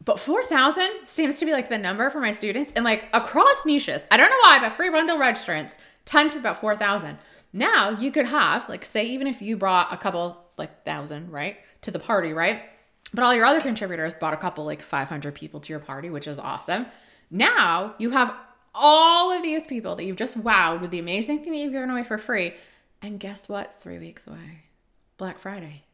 But 0.04 0.20
4,000 0.20 1.06
seems 1.06 1.38
to 1.38 1.46
be 1.46 1.52
like 1.52 1.70
the 1.70 1.78
number 1.78 2.10
for 2.10 2.20
my 2.20 2.32
students 2.32 2.72
and 2.76 2.84
like 2.84 3.04
across 3.12 3.64
niches. 3.64 4.04
I 4.10 4.16
don't 4.16 4.28
know 4.28 4.36
why, 4.42 4.58
but 4.60 4.72
free 4.74 4.90
bundle 4.90 5.16
registrants 5.16 5.78
tend 6.04 6.30
to 6.30 6.36
be 6.36 6.40
about 6.40 6.60
4,000. 6.60 7.16
Now 7.54 7.90
you 7.90 8.10
could 8.10 8.26
have, 8.26 8.68
like, 8.68 8.84
say, 8.84 9.04
even 9.04 9.28
if 9.28 9.40
you 9.40 9.56
brought 9.56 9.92
a 9.92 9.96
couple, 9.96 10.43
like, 10.58 10.84
thousand, 10.84 11.30
right, 11.30 11.56
to 11.82 11.90
the 11.90 11.98
party, 11.98 12.32
right? 12.32 12.62
But 13.12 13.24
all 13.24 13.34
your 13.34 13.44
other 13.44 13.60
contributors 13.60 14.14
bought 14.14 14.34
a 14.34 14.38
couple, 14.38 14.64
like 14.64 14.82
500 14.82 15.34
people 15.34 15.60
to 15.60 15.72
your 15.72 15.80
party, 15.80 16.10
which 16.10 16.26
is 16.26 16.38
awesome. 16.38 16.86
Now 17.30 17.94
you 17.98 18.10
have 18.10 18.34
all 18.74 19.30
of 19.30 19.42
these 19.42 19.66
people 19.66 19.94
that 19.96 20.04
you've 20.04 20.16
just 20.16 20.42
wowed 20.42 20.80
with 20.80 20.90
the 20.90 20.98
amazing 20.98 21.42
thing 21.42 21.52
that 21.52 21.58
you've 21.58 21.72
given 21.72 21.90
away 21.90 22.02
for 22.02 22.18
free. 22.18 22.54
And 23.00 23.20
guess 23.20 23.48
what? 23.48 23.66
It's 23.66 23.76
three 23.76 23.98
weeks 23.98 24.26
away 24.26 24.64
Black 25.16 25.38
Friday. 25.38 25.84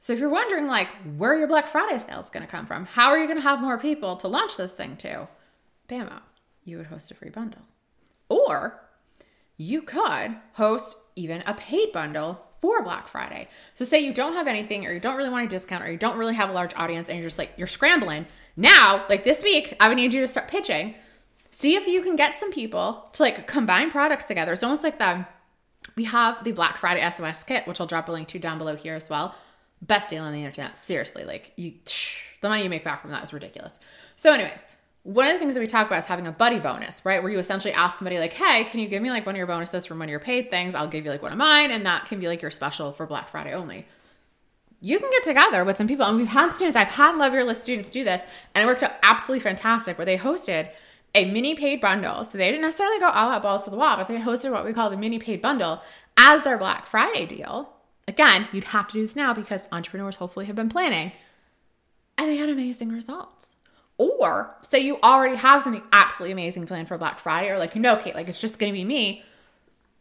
So 0.00 0.12
if 0.12 0.18
you're 0.20 0.28
wondering, 0.28 0.66
like, 0.66 0.88
where 1.16 1.36
your 1.36 1.48
Black 1.48 1.66
Friday 1.66 1.98
sale 1.98 2.20
is 2.20 2.30
going 2.30 2.44
to 2.44 2.50
come 2.50 2.66
from, 2.66 2.84
how 2.84 3.08
are 3.08 3.18
you 3.18 3.26
going 3.26 3.38
to 3.38 3.42
have 3.42 3.60
more 3.60 3.78
people 3.78 4.16
to 4.16 4.28
launch 4.28 4.56
this 4.56 4.72
thing 4.72 4.96
to? 4.98 5.26
Bamo, 5.88 6.20
you 6.64 6.76
would 6.76 6.86
host 6.86 7.10
a 7.10 7.14
free 7.14 7.30
bundle. 7.30 7.62
Or 8.28 8.80
you 9.56 9.82
could 9.82 10.36
host 10.52 10.96
even 11.16 11.42
a 11.46 11.54
paid 11.54 11.92
bundle 11.92 12.44
for 12.60 12.82
Black 12.82 13.08
Friday. 13.08 13.48
So 13.74 13.84
say 13.84 14.00
you 14.00 14.12
don't 14.12 14.34
have 14.34 14.46
anything 14.46 14.86
or 14.86 14.92
you 14.92 15.00
don't 15.00 15.16
really 15.16 15.30
want 15.30 15.44
a 15.44 15.48
discount 15.48 15.84
or 15.84 15.90
you 15.90 15.98
don't 15.98 16.18
really 16.18 16.34
have 16.34 16.50
a 16.50 16.52
large 16.52 16.74
audience 16.74 17.08
and 17.08 17.18
you're 17.18 17.28
just 17.28 17.38
like 17.38 17.52
you're 17.56 17.66
scrambling. 17.66 18.26
Now, 18.56 19.06
like 19.08 19.24
this 19.24 19.42
week, 19.42 19.76
I 19.80 19.88
would 19.88 19.96
need 19.96 20.12
you 20.12 20.20
to 20.20 20.28
start 20.28 20.48
pitching. 20.48 20.94
See 21.50 21.74
if 21.74 21.86
you 21.86 22.02
can 22.02 22.16
get 22.16 22.36
some 22.36 22.52
people 22.52 23.08
to 23.12 23.22
like 23.22 23.46
combine 23.46 23.90
products 23.90 24.24
together. 24.24 24.52
It's 24.52 24.62
almost 24.62 24.84
like 24.84 24.98
the 24.98 25.26
we 25.96 26.04
have 26.04 26.44
the 26.44 26.52
Black 26.52 26.76
Friday 26.76 27.08
SOS 27.10 27.42
kit, 27.42 27.66
which 27.66 27.80
I'll 27.80 27.86
drop 27.86 28.08
a 28.08 28.12
link 28.12 28.28
to 28.28 28.38
down 28.38 28.58
below 28.58 28.76
here 28.76 28.94
as 28.94 29.10
well. 29.10 29.34
Best 29.82 30.08
deal 30.08 30.24
on 30.24 30.32
the 30.32 30.44
internet. 30.44 30.76
Seriously, 30.76 31.24
like 31.24 31.52
you 31.56 31.74
the 32.40 32.48
money 32.48 32.62
you 32.62 32.70
make 32.70 32.84
back 32.84 33.02
from 33.02 33.10
that 33.10 33.22
is 33.22 33.32
ridiculous. 33.32 33.78
So 34.16 34.32
anyways, 34.32 34.64
one 35.08 35.26
of 35.26 35.32
the 35.32 35.38
things 35.38 35.54
that 35.54 35.60
we 35.60 35.66
talk 35.66 35.86
about 35.86 36.00
is 36.00 36.04
having 36.04 36.26
a 36.26 36.32
buddy 36.32 36.58
bonus, 36.58 37.02
right? 37.02 37.22
Where 37.22 37.32
you 37.32 37.38
essentially 37.38 37.72
ask 37.72 37.96
somebody 37.96 38.18
like, 38.18 38.34
"Hey, 38.34 38.64
can 38.64 38.78
you 38.78 38.88
give 38.88 39.02
me 39.02 39.08
like 39.08 39.24
one 39.24 39.34
of 39.34 39.38
your 39.38 39.46
bonuses 39.46 39.86
from 39.86 40.00
one 40.00 40.08
of 40.08 40.10
your 40.10 40.20
paid 40.20 40.50
things? 40.50 40.74
I'll 40.74 40.86
give 40.86 41.06
you 41.06 41.10
like 41.10 41.22
one 41.22 41.32
of 41.32 41.38
mine, 41.38 41.70
and 41.70 41.86
that 41.86 42.04
can 42.04 42.20
be 42.20 42.28
like 42.28 42.42
your 42.42 42.50
special 42.50 42.92
for 42.92 43.06
Black 43.06 43.30
Friday 43.30 43.54
only." 43.54 43.86
You 44.82 44.98
can 44.98 45.10
get 45.10 45.24
together 45.24 45.64
with 45.64 45.78
some 45.78 45.88
people, 45.88 46.04
and 46.04 46.18
we've 46.18 46.26
had 46.26 46.52
students. 46.52 46.76
I've 46.76 46.88
had 46.88 47.16
Love 47.16 47.32
Your 47.32 47.42
List 47.42 47.62
students 47.62 47.90
do 47.90 48.04
this, 48.04 48.26
and 48.54 48.62
it 48.62 48.66
worked 48.66 48.82
out 48.82 48.92
absolutely 49.02 49.40
fantastic. 49.40 49.96
Where 49.96 50.04
they 50.04 50.18
hosted 50.18 50.72
a 51.14 51.24
mini 51.24 51.54
paid 51.54 51.80
bundle, 51.80 52.22
so 52.22 52.36
they 52.36 52.50
didn't 52.50 52.60
necessarily 52.60 52.98
go 52.98 53.06
all 53.06 53.30
out 53.30 53.42
balls 53.42 53.64
to 53.64 53.70
the 53.70 53.78
wall, 53.78 53.96
but 53.96 54.08
they 54.08 54.18
hosted 54.18 54.52
what 54.52 54.66
we 54.66 54.74
call 54.74 54.90
the 54.90 54.96
mini 54.98 55.18
paid 55.18 55.40
bundle 55.40 55.80
as 56.18 56.42
their 56.42 56.58
Black 56.58 56.86
Friday 56.86 57.24
deal. 57.24 57.72
Again, 58.06 58.46
you'd 58.52 58.64
have 58.64 58.88
to 58.88 58.92
do 58.92 59.00
this 59.00 59.16
now 59.16 59.32
because 59.32 59.70
entrepreneurs 59.72 60.16
hopefully 60.16 60.44
have 60.44 60.56
been 60.56 60.68
planning, 60.68 61.12
and 62.18 62.28
they 62.28 62.36
had 62.36 62.50
amazing 62.50 62.90
results. 62.90 63.54
Or 63.98 64.54
say 64.62 64.78
you 64.78 64.98
already 65.02 65.34
have 65.36 65.64
something 65.64 65.82
absolutely 65.92 66.32
amazing 66.32 66.66
planned 66.66 66.88
for 66.88 66.96
Black 66.96 67.18
Friday, 67.18 67.50
or 67.50 67.58
like, 67.58 67.76
know, 67.76 67.96
Kate, 67.96 68.14
like 68.14 68.28
it's 68.28 68.40
just 68.40 68.58
gonna 68.58 68.72
be 68.72 68.84
me. 68.84 69.24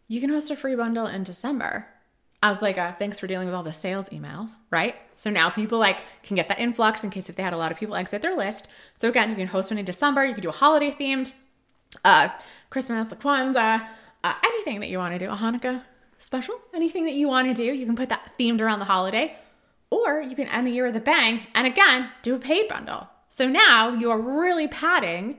You 0.07 0.21
can 0.21 0.29
host 0.29 0.51
a 0.51 0.55
free 0.55 0.75
bundle 0.75 1.07
in 1.07 1.23
December 1.23 1.87
as 2.43 2.61
like 2.61 2.77
a 2.77 2.95
thanks 2.99 3.19
for 3.19 3.27
dealing 3.27 3.47
with 3.47 3.55
all 3.55 3.63
the 3.63 3.73
sales 3.73 4.09
emails, 4.09 4.55
right? 4.69 4.95
So 5.15 5.29
now 5.29 5.49
people 5.49 5.79
like 5.79 5.97
can 6.23 6.35
get 6.35 6.47
that 6.49 6.59
influx 6.59 7.03
in 7.03 7.09
case 7.09 7.29
if 7.29 7.35
they 7.35 7.43
had 7.43 7.53
a 7.53 7.57
lot 7.57 7.71
of 7.71 7.79
people 7.79 7.95
exit 7.95 8.21
their 8.21 8.35
list. 8.35 8.67
So 8.95 9.09
again, 9.09 9.29
you 9.29 9.35
can 9.35 9.47
host 9.47 9.71
one 9.71 9.79
in 9.79 9.85
December. 9.85 10.23
You 10.25 10.33
can 10.33 10.43
do 10.43 10.49
a 10.49 10.53
holiday 10.53 10.91
themed, 10.91 11.31
uh, 12.05 12.29
Christmas, 12.69 13.09
Kwanzaa, 13.09 13.87
uh, 14.23 14.33
anything 14.45 14.79
that 14.81 14.89
you 14.89 14.99
want 14.99 15.17
to 15.17 15.19
do, 15.19 15.31
a 15.31 15.35
Hanukkah 15.35 15.81
special, 16.19 16.59
anything 16.73 17.05
that 17.05 17.13
you 17.15 17.27
want 17.27 17.47
to 17.47 17.53
do. 17.53 17.63
You 17.63 17.85
can 17.85 17.95
put 17.95 18.09
that 18.09 18.33
themed 18.39 18.61
around 18.61 18.79
the 18.79 18.85
holiday, 18.85 19.35
or 19.89 20.21
you 20.21 20.35
can 20.35 20.47
end 20.47 20.67
the 20.67 20.71
year 20.71 20.85
with 20.85 20.95
a 20.95 21.01
bang 21.01 21.41
and 21.55 21.65
again 21.65 22.09
do 22.21 22.35
a 22.35 22.39
paid 22.39 22.67
bundle. 22.67 23.07
So 23.37 23.47
now 23.47 23.93
you're 23.93 24.19
really 24.19 24.67
padding 24.67 25.37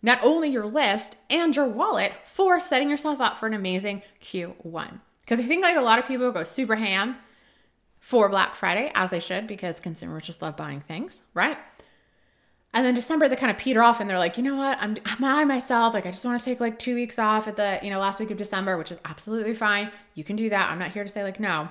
not 0.00 0.22
only 0.22 0.48
your 0.48 0.64
list 0.64 1.16
and 1.28 1.56
your 1.56 1.66
wallet 1.66 2.12
for 2.24 2.60
setting 2.60 2.88
yourself 2.88 3.20
up 3.20 3.36
for 3.36 3.48
an 3.48 3.52
amazing 3.52 4.02
Q1. 4.20 5.00
Because 5.22 5.40
I 5.40 5.42
think 5.42 5.64
like 5.64 5.76
a 5.76 5.80
lot 5.80 5.98
of 5.98 6.06
people 6.06 6.30
go 6.30 6.44
super 6.44 6.76
ham 6.76 7.16
for 7.98 8.28
Black 8.28 8.54
Friday, 8.54 8.92
as 8.94 9.10
they 9.10 9.18
should, 9.18 9.48
because 9.48 9.80
consumers 9.80 10.22
just 10.22 10.40
love 10.40 10.56
buying 10.56 10.82
things, 10.82 11.22
right? 11.34 11.58
And 12.72 12.86
then 12.86 12.94
December 12.94 13.28
they 13.28 13.34
kind 13.34 13.50
of 13.50 13.58
peter 13.58 13.82
off 13.82 13.98
and 13.98 14.08
they're 14.08 14.20
like, 14.20 14.36
you 14.36 14.44
know 14.44 14.54
what, 14.54 14.78
I'm 14.80 14.96
I'm 15.04 15.24
I 15.24 15.44
myself, 15.44 15.94
like 15.94 16.06
I 16.06 16.12
just 16.12 16.24
want 16.24 16.38
to 16.38 16.44
take 16.44 16.60
like 16.60 16.78
two 16.78 16.94
weeks 16.94 17.18
off 17.18 17.48
at 17.48 17.56
the, 17.56 17.80
you 17.82 17.90
know, 17.90 17.98
last 17.98 18.20
week 18.20 18.30
of 18.30 18.36
December, 18.36 18.78
which 18.78 18.92
is 18.92 19.00
absolutely 19.04 19.56
fine. 19.56 19.90
You 20.14 20.22
can 20.22 20.36
do 20.36 20.48
that. 20.50 20.70
I'm 20.70 20.78
not 20.78 20.92
here 20.92 21.02
to 21.02 21.10
say 21.10 21.24
like 21.24 21.40
no. 21.40 21.70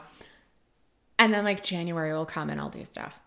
And 1.18 1.34
then 1.34 1.46
like 1.46 1.64
January 1.64 2.12
will 2.12 2.26
come 2.26 2.50
and 2.50 2.60
I'll 2.60 2.70
do 2.70 2.84
stuff. 2.84 3.22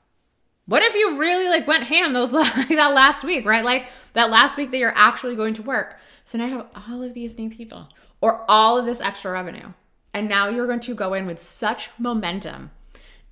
What 0.67 0.83
if 0.83 0.95
you 0.95 1.19
really 1.19 1.49
like 1.49 1.67
went 1.67 1.85
ham 1.85 2.13
those 2.13 2.33
like 2.33 2.69
that 2.69 2.95
last 2.95 3.25
week, 3.25 3.45
right? 3.45 3.65
Like 3.65 3.87
that 4.15 4.31
last 4.31 4.57
week 4.57 4.71
that 4.71 4.79
you're 4.79 4.97
actually 4.97 5.37
going 5.37 5.55
to 5.55 5.63
work. 5.63 5.99
So 6.25 6.39
now 6.39 6.47
you 6.47 6.57
have 6.57 6.67
all 6.89 7.03
of 7.03 7.15
these 7.15 7.37
new 7.39 7.51
people 7.51 7.89
or 8.21 8.45
all 8.49 8.79
of 8.79 8.87
this 8.87 9.01
extra 9.01 9.31
revenue. 9.33 9.73
And 10.15 10.29
now 10.29 10.49
you're 10.49 10.67
going 10.67 10.81
to 10.81 10.95
go 10.95 11.13
in 11.15 11.27
with 11.27 11.43
such 11.43 11.91
momentum 11.99 12.71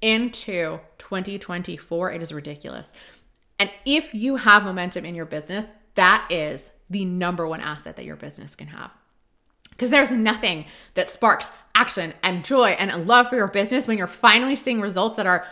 into 0.01 0.81
2024. 0.99 2.12
It 2.12 2.23
is 2.23 2.33
ridiculous. 2.33 2.93
And 3.59 3.71
if 3.87 4.12
you 4.12 4.37
have 4.37 4.65
momentum 4.65 5.05
in 5.05 5.15
your 5.15 5.25
business, 5.25 5.67
that 5.95 6.27
is 6.31 6.71
the 6.91 7.05
number 7.05 7.47
one 7.47 7.61
asset 7.61 7.97
that 7.97 8.05
your 8.05 8.17
business 8.17 8.55
can 8.57 8.67
have. 8.67 8.91
Because 9.71 9.91
there's 9.91 10.11
nothing 10.11 10.67
that 10.95 11.09
sparks 11.09 11.49
action 11.75 12.12
and 12.23 12.45
joy 12.45 12.71
and 12.71 13.07
love 13.07 13.29
for 13.29 13.37
your 13.37 13.47
business 13.47 13.87
when 13.87 13.97
you're 13.97 14.07
finally 14.07 14.57
seeing 14.57 14.81
results 14.81 15.17
that 15.17 15.27
are 15.27 15.47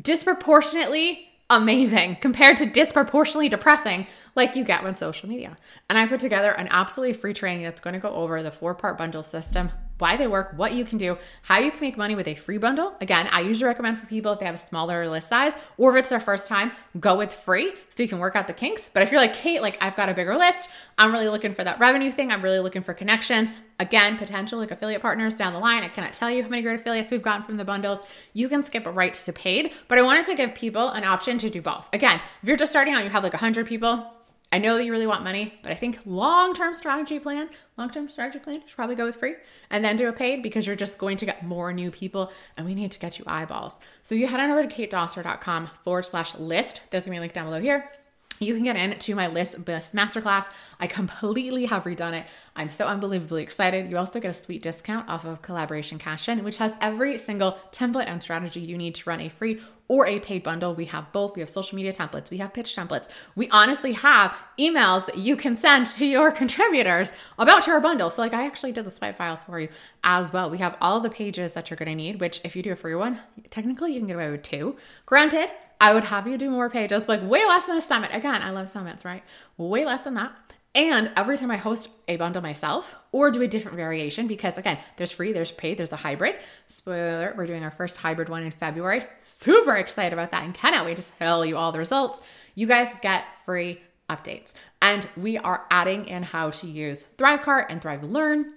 disproportionately 0.00 1.28
amazing 1.48 2.16
compared 2.20 2.56
to 2.56 2.66
disproportionately 2.66 3.48
depressing 3.48 4.06
like 4.34 4.56
you 4.56 4.64
get 4.64 4.82
with 4.82 4.96
social 4.96 5.28
media. 5.28 5.56
And 5.88 5.96
I 5.96 6.06
put 6.06 6.20
together 6.20 6.50
an 6.50 6.68
absolutely 6.70 7.14
free 7.14 7.32
training 7.32 7.62
that's 7.62 7.80
going 7.80 7.94
to 7.94 8.00
go 8.00 8.10
over 8.10 8.42
the 8.42 8.50
four 8.50 8.74
part 8.74 8.98
bundle 8.98 9.22
system 9.22 9.70
why 9.98 10.16
they 10.16 10.26
work, 10.26 10.52
what 10.56 10.74
you 10.74 10.84
can 10.84 10.98
do, 10.98 11.16
how 11.42 11.58
you 11.58 11.70
can 11.70 11.80
make 11.80 11.96
money 11.96 12.14
with 12.14 12.28
a 12.28 12.34
free 12.34 12.58
bundle. 12.58 12.94
Again, 13.00 13.28
I 13.30 13.40
usually 13.40 13.66
recommend 13.66 14.00
for 14.00 14.06
people 14.06 14.32
if 14.32 14.38
they 14.38 14.46
have 14.46 14.54
a 14.54 14.58
smaller 14.58 15.08
list 15.08 15.28
size 15.28 15.54
or 15.78 15.90
if 15.90 16.00
it's 16.00 16.08
their 16.10 16.20
first 16.20 16.46
time, 16.46 16.72
go 17.00 17.16
with 17.16 17.32
free 17.32 17.72
so 17.88 18.02
you 18.02 18.08
can 18.08 18.18
work 18.18 18.36
out 18.36 18.46
the 18.46 18.52
kinks. 18.52 18.90
But 18.92 19.02
if 19.02 19.10
you're 19.10 19.20
like, 19.20 19.34
Kate, 19.34 19.62
like 19.62 19.78
I've 19.80 19.96
got 19.96 20.08
a 20.08 20.14
bigger 20.14 20.36
list, 20.36 20.68
I'm 20.98 21.12
really 21.12 21.28
looking 21.28 21.54
for 21.54 21.64
that 21.64 21.78
revenue 21.78 22.10
thing, 22.10 22.30
I'm 22.30 22.42
really 22.42 22.60
looking 22.60 22.82
for 22.82 22.94
connections. 22.94 23.56
Again, 23.78 24.16
potential 24.16 24.58
like 24.58 24.70
affiliate 24.70 25.02
partners 25.02 25.34
down 25.34 25.52
the 25.52 25.58
line. 25.58 25.82
I 25.82 25.88
cannot 25.88 26.14
tell 26.14 26.30
you 26.30 26.42
how 26.42 26.48
many 26.48 26.62
great 26.62 26.80
affiliates 26.80 27.10
we've 27.10 27.22
gotten 27.22 27.44
from 27.44 27.56
the 27.56 27.64
bundles. 27.64 27.98
You 28.32 28.48
can 28.48 28.64
skip 28.64 28.86
right 28.86 29.12
to 29.12 29.32
paid, 29.32 29.74
but 29.88 29.98
I 29.98 30.02
wanted 30.02 30.24
to 30.26 30.34
give 30.34 30.54
people 30.54 30.88
an 30.88 31.04
option 31.04 31.36
to 31.38 31.50
do 31.50 31.60
both. 31.60 31.88
Again, 31.92 32.20
if 32.42 32.48
you're 32.48 32.56
just 32.56 32.72
starting 32.72 32.94
out, 32.94 33.04
you 33.04 33.10
have 33.10 33.22
like 33.22 33.34
100 33.34 33.66
people, 33.66 34.15
I 34.56 34.58
know 34.58 34.78
that 34.78 34.86
you 34.86 34.90
really 34.90 35.06
want 35.06 35.22
money, 35.22 35.52
but 35.62 35.70
I 35.70 35.74
think 35.74 35.98
long 36.06 36.54
term 36.54 36.74
strategy 36.74 37.18
plan, 37.18 37.50
long 37.76 37.90
term 37.90 38.08
strategy 38.08 38.38
plan, 38.38 38.62
should 38.64 38.74
probably 38.74 38.96
go 38.96 39.04
with 39.04 39.16
free 39.16 39.34
and 39.68 39.84
then 39.84 39.98
do 39.98 40.08
a 40.08 40.12
paid 40.14 40.42
because 40.42 40.66
you're 40.66 40.74
just 40.74 40.96
going 40.96 41.18
to 41.18 41.26
get 41.26 41.44
more 41.44 41.74
new 41.74 41.90
people 41.90 42.32
and 42.56 42.64
we 42.64 42.74
need 42.74 42.90
to 42.92 42.98
get 42.98 43.18
you 43.18 43.24
eyeballs. 43.26 43.78
So 44.02 44.14
you 44.14 44.26
head 44.26 44.40
on 44.40 44.50
over 44.50 44.66
to 44.66 44.74
katedoster.com 44.74 45.68
forward 45.84 46.06
slash 46.06 46.34
list. 46.36 46.80
There's 46.88 47.04
gonna 47.04 47.16
be 47.16 47.18
a 47.18 47.20
link 47.20 47.34
down 47.34 47.44
below 47.44 47.60
here. 47.60 47.90
You 48.38 48.54
can 48.54 48.64
get 48.64 48.76
into 48.76 49.14
my 49.14 49.28
List 49.28 49.64
Blitz 49.64 49.92
masterclass. 49.92 50.46
I 50.78 50.86
completely 50.86 51.64
have 51.66 51.84
redone 51.84 52.12
it. 52.12 52.26
I'm 52.54 52.68
so 52.68 52.86
unbelievably 52.86 53.42
excited. 53.42 53.90
You 53.90 53.96
also 53.96 54.20
get 54.20 54.30
a 54.30 54.34
sweet 54.34 54.62
discount 54.62 55.08
off 55.08 55.24
of 55.24 55.40
Collaboration 55.42 55.98
Cash 55.98 56.28
In, 56.28 56.44
which 56.44 56.58
has 56.58 56.74
every 56.80 57.18
single 57.18 57.58
template 57.72 58.08
and 58.08 58.22
strategy 58.22 58.60
you 58.60 58.76
need 58.76 58.94
to 58.96 59.08
run 59.08 59.20
a 59.20 59.28
free 59.28 59.60
or 59.88 60.06
a 60.06 60.18
paid 60.20 60.42
bundle. 60.42 60.74
We 60.74 60.84
have 60.86 61.12
both. 61.12 61.36
We 61.36 61.40
have 61.40 61.48
social 61.48 61.76
media 61.76 61.92
templates, 61.92 62.30
we 62.30 62.38
have 62.38 62.52
pitch 62.52 62.74
templates. 62.76 63.08
We 63.36 63.48
honestly 63.50 63.92
have 63.92 64.34
emails 64.58 65.06
that 65.06 65.18
you 65.18 65.36
can 65.36 65.56
send 65.56 65.86
to 65.86 66.04
your 66.04 66.30
contributors 66.42 67.12
about 67.38 67.66
your 67.66 67.80
bundle. 67.80 68.10
So, 68.10 68.20
like, 68.20 68.34
I 68.34 68.46
actually 68.46 68.72
did 68.72 68.84
the 68.84 68.90
swipe 68.90 69.16
files 69.16 69.44
for 69.44 69.60
you 69.60 69.68
as 70.04 70.32
well. 70.32 70.50
We 70.50 70.58
have 70.58 70.76
all 70.80 71.00
the 71.00 71.10
pages 71.10 71.52
that 71.54 71.70
you're 71.70 71.76
going 71.76 71.88
to 71.88 71.94
need, 71.94 72.20
which, 72.20 72.40
if 72.44 72.56
you 72.56 72.62
do 72.62 72.72
a 72.72 72.76
free 72.76 72.94
one, 72.94 73.20
technically 73.50 73.92
you 73.92 74.00
can 74.00 74.08
get 74.08 74.16
away 74.16 74.30
with 74.30 74.42
two. 74.42 74.76
Granted, 75.06 75.50
I 75.80 75.92
would 75.92 76.04
have 76.04 76.26
you 76.26 76.38
do 76.38 76.50
more 76.50 76.70
pages, 76.70 77.08
like 77.08 77.22
way 77.22 77.44
less 77.44 77.66
than 77.66 77.76
a 77.76 77.82
summit. 77.82 78.10
Again, 78.12 78.42
I 78.42 78.50
love 78.50 78.68
summits, 78.68 79.04
right? 79.04 79.22
Way 79.56 79.84
less 79.84 80.02
than 80.02 80.14
that. 80.14 80.32
And 80.74 81.10
every 81.16 81.38
time 81.38 81.50
I 81.50 81.56
host 81.56 81.88
a 82.06 82.16
bundle 82.16 82.42
myself 82.42 82.94
or 83.10 83.30
do 83.30 83.40
a 83.40 83.48
different 83.48 83.78
variation, 83.78 84.26
because 84.26 84.58
again, 84.58 84.78
there's 84.98 85.10
free, 85.10 85.32
there's 85.32 85.50
paid, 85.50 85.78
there's 85.78 85.92
a 85.92 85.96
hybrid. 85.96 86.36
Spoiler 86.68 87.16
alert, 87.16 87.36
we're 87.38 87.46
doing 87.46 87.64
our 87.64 87.70
first 87.70 87.96
hybrid 87.96 88.28
one 88.28 88.42
in 88.42 88.50
February. 88.50 89.02
Super 89.24 89.76
excited 89.76 90.12
about 90.12 90.32
that 90.32 90.44
and 90.44 90.52
cannot 90.52 90.84
wait 90.84 90.98
to 90.98 91.12
tell 91.12 91.46
you 91.46 91.56
all 91.56 91.72
the 91.72 91.78
results. 91.78 92.20
You 92.54 92.66
guys 92.66 92.94
get 93.00 93.24
free 93.46 93.80
updates. 94.10 94.52
And 94.82 95.08
we 95.16 95.38
are 95.38 95.64
adding 95.70 96.06
in 96.06 96.22
how 96.22 96.50
to 96.50 96.66
use 96.66 97.06
Thrivecart 97.16 97.66
and 97.70 97.80
Thrive 97.80 98.04
Learn 98.04 98.52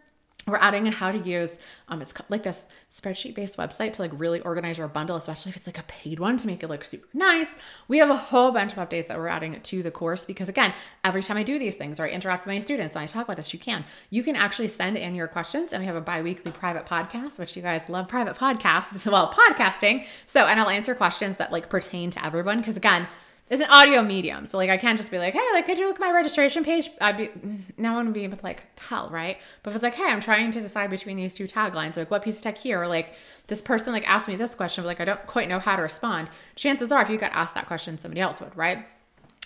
we're 0.48 0.58
adding 0.58 0.88
in 0.88 0.94
how 0.94 1.12
to 1.12 1.18
use 1.18 1.58
um 1.90 2.02
it's 2.02 2.14
like 2.30 2.44
this 2.44 2.68
spreadsheet 2.90 3.36
based 3.36 3.58
website 3.58 3.94
to 3.94 4.02
like 4.02 4.12
really 4.14 4.40
organize 4.42 4.78
your 4.78 4.88
bundle 4.88 5.16
especially 5.16 5.50
if 5.50 5.58
it's 5.58 5.68
like 5.68 5.78
a 5.78 5.84
paid 5.84 6.20
one 6.20 6.38
to 6.38 6.48
make 6.48 6.64
it 6.64 6.68
look 6.68 6.84
super 6.84 7.08
nice. 7.14 7.50
We 7.88 7.98
have 7.98 8.10
a 8.10 8.16
whole 8.16 8.52
bunch 8.52 8.74
of 8.74 8.78
updates 8.78 9.08
that 9.08 9.18
we're 9.18 9.28
adding 9.28 9.60
to 9.60 9.84
the 9.84 9.92
course 9.92 10.26
because 10.26 10.50
again 10.50 10.74
every 11.04 11.22
time 11.22 11.38
i 11.38 11.44
do 11.44 11.60
these 11.60 11.76
things 11.76 12.00
or 12.00 12.06
i 12.06 12.10
interact 12.10 12.46
with 12.46 12.54
my 12.54 12.60
students 12.60 12.96
and 12.96 13.04
i 13.04 13.06
talk 13.06 13.26
about 13.26 13.38
this 13.38 13.54
you 13.54 13.60
can. 13.60 13.84
You 14.10 14.24
can 14.24 14.36
actually 14.36 14.70
send 14.70 14.98
in 14.98 15.16
your 15.16 15.28
questions 15.28 15.74
and 15.74 15.82
we 15.82 15.88
have 15.88 15.96
a 15.96 16.02
bi-weekly 16.02 16.52
private 16.52 16.86
podcast 16.86 17.38
which 17.38 17.56
you 17.56 17.62
guys 17.62 17.88
love 17.90 18.08
private 18.08 18.36
podcasts 18.36 18.96
as 18.96 19.06
well 19.14 19.32
podcasting. 19.32 20.06
So 20.28 20.46
and 20.46 20.60
i'll 20.60 20.70
answer 20.70 20.96
questions 20.96 21.38
that 21.38 21.52
like 21.52 21.70
pertain 21.70 22.10
to 22.12 22.26
everyone 22.26 22.60
because 22.60 22.78
again 22.78 23.08
it's 23.50 23.62
an 23.62 23.70
audio 23.70 24.02
medium. 24.04 24.46
So 24.46 24.58
like 24.58 24.70
I 24.70 24.78
can't 24.78 24.98
just 24.98 25.10
be 25.10 25.18
like, 25.18 25.34
hey, 25.34 25.48
like 25.54 25.66
could 25.66 25.80
you 25.80 25.88
look 25.88 25.96
at 25.96 26.02
my 26.02 26.12
registration 26.12 26.64
page? 26.64 26.90
I'd 27.02 27.18
be 27.18 27.28
mm, 27.28 27.60
no 27.78 27.94
one 27.94 28.06
would 28.06 28.14
be 28.14 28.24
able 28.24 28.38
to 28.38 28.44
like 28.44 28.64
tell, 28.76 29.10
right? 29.10 29.38
But 29.64 29.72
if 29.72 29.76
it's 29.78 29.84
like, 29.84 29.96
hey, 29.96 30.06
I'm 30.06 30.22
trying 30.22 30.52
to 30.52 30.62
decide 30.62 30.90
between 30.90 31.18
these 31.18 31.34
two 31.34 31.48
taglines, 31.48 31.98
like 31.98 32.12
what 32.12 32.24
piece 32.24 32.38
of 32.38 32.44
tech 32.44 32.58
here, 32.58 32.82
or 32.82 32.88
like 32.88 33.14
this 33.48 33.62
person 33.62 33.92
like 33.92 34.08
asked 34.08 34.28
me 34.28 34.36
this 34.36 34.54
question, 34.54 34.84
but 34.84 34.88
like 34.88 35.02
I 35.02 35.06
don't 35.06 35.26
quite 35.26 35.50
know 35.50 35.60
how 35.60 35.76
to 35.76 35.82
respond. 35.82 36.30
Chances 36.56 36.92
are 36.92 37.02
if 37.02 37.10
you 37.10 37.18
got 37.18 37.32
asked 37.34 37.56
that 37.56 37.66
question, 37.66 37.98
somebody 37.98 38.22
else 38.22 38.40
would, 38.40 38.56
right? 38.56 38.86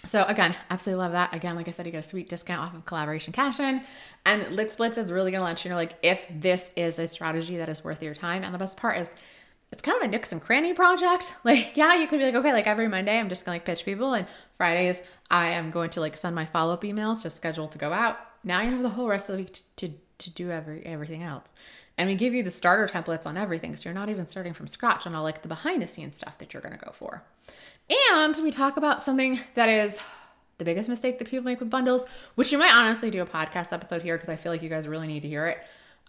So 0.06 0.26
again, 0.26 0.54
absolutely 0.70 1.02
love 1.02 1.14
that. 1.14 1.34
Again, 1.34 1.56
like 1.56 1.70
I 1.70 1.72
said, 1.72 1.86
you 1.86 1.92
get 1.94 2.06
a 2.06 2.08
sweet 2.08 2.28
discount 2.28 2.60
off 2.60 2.76
of 2.76 2.86
collaboration 2.86 3.32
cash 3.32 3.62
in. 3.62 3.82
And 4.26 4.54
List 4.54 4.78
Blitz 4.78 4.98
is 4.98 5.12
really 5.12 5.32
gonna 5.32 5.46
let 5.46 5.64
you 5.64 5.70
know 5.70 5.78
like 5.78 5.94
if 6.02 6.26
this 6.30 6.72
is 6.76 7.00
a 7.00 7.08
strategy 7.08 7.56
that 7.58 7.70
is 7.70 7.84
worth 7.86 8.04
your 8.04 8.14
time. 8.14 8.44
And 8.44 8.54
the 8.54 8.60
best 8.60 8.76
part 8.76 8.98
is 8.98 9.10
it's 9.74 9.82
kind 9.82 9.98
of 9.98 10.08
a 10.08 10.12
Nix 10.12 10.32
and 10.32 10.40
cranny 10.40 10.74
project. 10.74 11.34
Like, 11.44 11.76
yeah, 11.76 11.96
you 11.96 12.08
could 12.08 12.20
be 12.20 12.26
like, 12.26 12.36
okay, 12.36 12.54
like 12.54 12.68
every 12.68 12.88
Monday 12.88 13.20
I'm 13.20 13.28
just 13.28 13.44
gonna 13.44 13.56
like 13.56 13.66
pitch 13.66 13.84
people, 13.84 14.14
and 14.14 14.28
Fridays 14.58 15.02
I 15.30 15.50
am 15.50 15.72
going 15.72 15.90
to 15.92 16.00
like 16.00 16.16
send 16.16 16.36
my 16.36 16.46
follow 16.46 16.74
up 16.74 16.84
emails 16.84 17.24
to 17.24 17.30
schedule 17.30 17.68
to 17.68 17.78
go 17.78 17.92
out. 17.92 18.18
Now 18.44 18.62
you 18.62 18.70
have 18.70 18.84
the 18.84 18.90
whole 18.90 19.08
rest 19.08 19.30
of 19.30 19.36
the 19.36 19.44
week 19.44 19.54
to, 19.54 19.90
to, 19.90 19.94
to 20.20 20.30
do 20.30 20.52
every 20.52 20.86
everything 20.86 21.24
else. 21.24 21.52
And 21.98 22.08
we 22.08 22.16
give 22.16 22.34
you 22.34 22.44
the 22.44 22.52
starter 22.52 22.88
templates 22.88 23.26
on 23.26 23.36
everything, 23.36 23.76
so 23.76 23.90
you're 23.90 23.96
not 23.96 24.10
even 24.10 24.28
starting 24.28 24.54
from 24.54 24.68
scratch 24.68 25.06
on 25.06 25.16
all 25.16 25.24
like 25.24 25.42
the 25.42 25.48
behind 25.48 25.82
the 25.82 25.88
scenes 25.88 26.16
stuff 26.16 26.38
that 26.38 26.54
you're 26.54 26.62
gonna 26.62 26.78
go 26.78 26.92
for. 26.92 27.24
And 28.14 28.38
we 28.44 28.52
talk 28.52 28.78
about 28.78 29.02
something 29.02 29.40
that 29.56 29.70
is 29.70 29.98
the 30.60 30.66
biggest 30.66 30.88
mistake 30.88 31.18
that 31.18 31.28
people 31.28 31.46
make 31.46 31.60
with 31.60 31.72
bundles, 31.72 32.06
which 32.36 32.52
you 32.52 32.58
might 32.60 32.74
honestly 32.74 33.10
do 33.10 33.22
a 33.22 33.26
podcast 33.26 33.74
episode 33.74 34.04
here 34.04 34.18
because 34.18 34.30
I 34.30 34.36
feel 34.36 34.52
like 34.52 34.62
you 34.62 34.70
guys 34.70 34.88
really 34.88 35.08
need 35.08 35.24
to 35.24 35.28
hear 35.28 35.48
it 35.48 35.58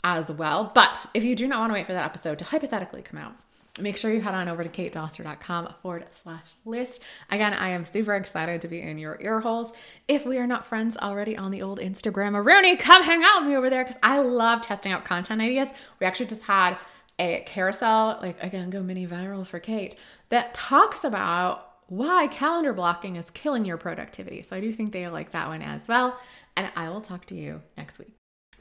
as 0.05 0.31
well. 0.31 0.71
But 0.75 1.07
if 1.15 1.25
you 1.25 1.35
do 1.35 1.49
not 1.49 1.61
want 1.61 1.71
to 1.71 1.75
wait 1.75 1.87
for 1.87 1.95
that 1.95 2.05
episode 2.05 2.39
to 2.39 2.45
hypothetically 2.45 3.03
come 3.03 3.19
out, 3.19 3.35
make 3.81 3.97
sure 3.97 4.13
you 4.13 4.21
head 4.21 4.35
on 4.35 4.49
over 4.49 4.63
to 4.63 4.71
katedoster.com 4.71 5.75
forward 5.83 6.07
slash 6.23 6.45
list. 6.65 7.01
Again, 7.31 7.53
I 7.53 7.71
am 7.71 7.85
super 7.85 8.15
excited 8.15 8.61
to 8.61 8.69
be 8.69 8.81
in 8.81 8.99
your 8.99 9.19
ear 9.21 9.41
holes. 9.41 9.73
If 10.07 10.25
we 10.25 10.39
are 10.39 10.47
not 10.47 10.67
friends 10.67 10.97
already 10.97 11.37
on 11.37 11.51
the 11.51 11.63
old 11.63 11.81
Instagram, 11.81 12.45
Rooney, 12.45 12.77
come 12.77 13.03
hang 13.03 13.23
out 13.25 13.41
with 13.41 13.49
me 13.49 13.57
over 13.57 13.71
there 13.71 13.85
because 13.85 13.99
I 14.03 14.21
love 14.21 14.63
testing 14.63 14.93
out 14.93 15.05
content 15.05 15.41
ideas. 15.41 15.71
We 15.99 16.07
actually 16.07 16.27
just 16.27 16.43
had 16.43 16.77
a 17.19 17.43
carousel, 17.47 18.19
like 18.23 18.43
again, 18.43 18.71
go 18.71 18.83
mini 18.83 19.07
viral 19.07 19.47
for 19.47 19.59
Kate, 19.59 19.97
that 20.29 20.55
talks 20.55 21.05
about 21.05 21.71
why 21.89 22.27
calendar 22.29 22.73
blocking 22.73 23.17
is 23.17 23.31
killing 23.31 23.65
your 23.65 23.77
productivity. 23.77 24.43
So 24.43 24.57
I 24.57 24.61
do 24.61 24.73
think 24.73 24.93
they 24.93 25.07
like 25.09 25.33
that 25.33 25.49
one 25.49 25.63
as 25.63 25.87
well. 25.87 26.19
And 26.57 26.71
I 26.77 26.89
will 26.89 27.01
talk 27.01 27.27
to 27.27 27.35
you 27.35 27.61
next 27.77 27.99
week. 27.99 28.13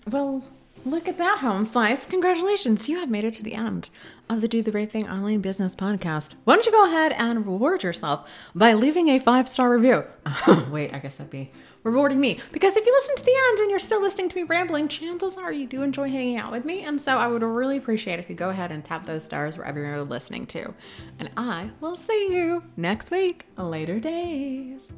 Well, 0.09 0.43
Look 0.85 1.07
at 1.07 1.17
that, 1.17 1.39
home 1.39 1.63
slice. 1.63 2.05
Congratulations, 2.05 2.89
you 2.89 2.99
have 2.99 3.09
made 3.09 3.23
it 3.23 3.33
to 3.35 3.43
the 3.43 3.53
end 3.53 3.89
of 4.29 4.41
the 4.41 4.49
Do 4.49 4.61
the 4.61 4.71
Brave 4.71 4.91
Thing 4.91 5.07
Online 5.07 5.39
Business 5.39 5.75
Podcast. 5.75 6.35
Why 6.43 6.55
don't 6.55 6.65
you 6.65 6.73
go 6.73 6.85
ahead 6.85 7.13
and 7.13 7.45
reward 7.45 7.83
yourself 7.83 8.29
by 8.53 8.73
leaving 8.73 9.07
a 9.07 9.17
five 9.17 9.47
star 9.47 9.69
review? 9.69 10.03
wait, 10.69 10.93
I 10.93 10.99
guess 10.99 11.15
that'd 11.15 11.31
be 11.31 11.51
rewarding 11.83 12.19
me. 12.19 12.39
Because 12.51 12.75
if 12.75 12.85
you 12.85 12.91
listen 12.91 13.15
to 13.15 13.23
the 13.23 13.35
end 13.49 13.59
and 13.59 13.69
you're 13.69 13.79
still 13.79 14.01
listening 14.01 14.27
to 14.29 14.35
me 14.35 14.43
rambling, 14.43 14.89
chances 14.89 15.37
are 15.37 15.53
you 15.53 15.67
do 15.67 15.83
enjoy 15.83 16.09
hanging 16.09 16.37
out 16.37 16.51
with 16.51 16.65
me. 16.65 16.83
And 16.83 16.99
so 16.99 17.17
I 17.17 17.27
would 17.27 17.43
really 17.43 17.77
appreciate 17.77 18.19
if 18.19 18.29
you 18.29 18.35
go 18.35 18.49
ahead 18.49 18.71
and 18.71 18.83
tap 18.83 19.05
those 19.05 19.23
stars 19.23 19.57
wherever 19.57 19.79
you're 19.79 20.03
listening 20.03 20.45
to. 20.47 20.73
And 21.19 21.29
I 21.37 21.69
will 21.79 21.95
see 21.95 22.29
you 22.29 22.63
next 22.75 23.09
week. 23.09 23.45
Later 23.57 23.99
days. 23.99 24.91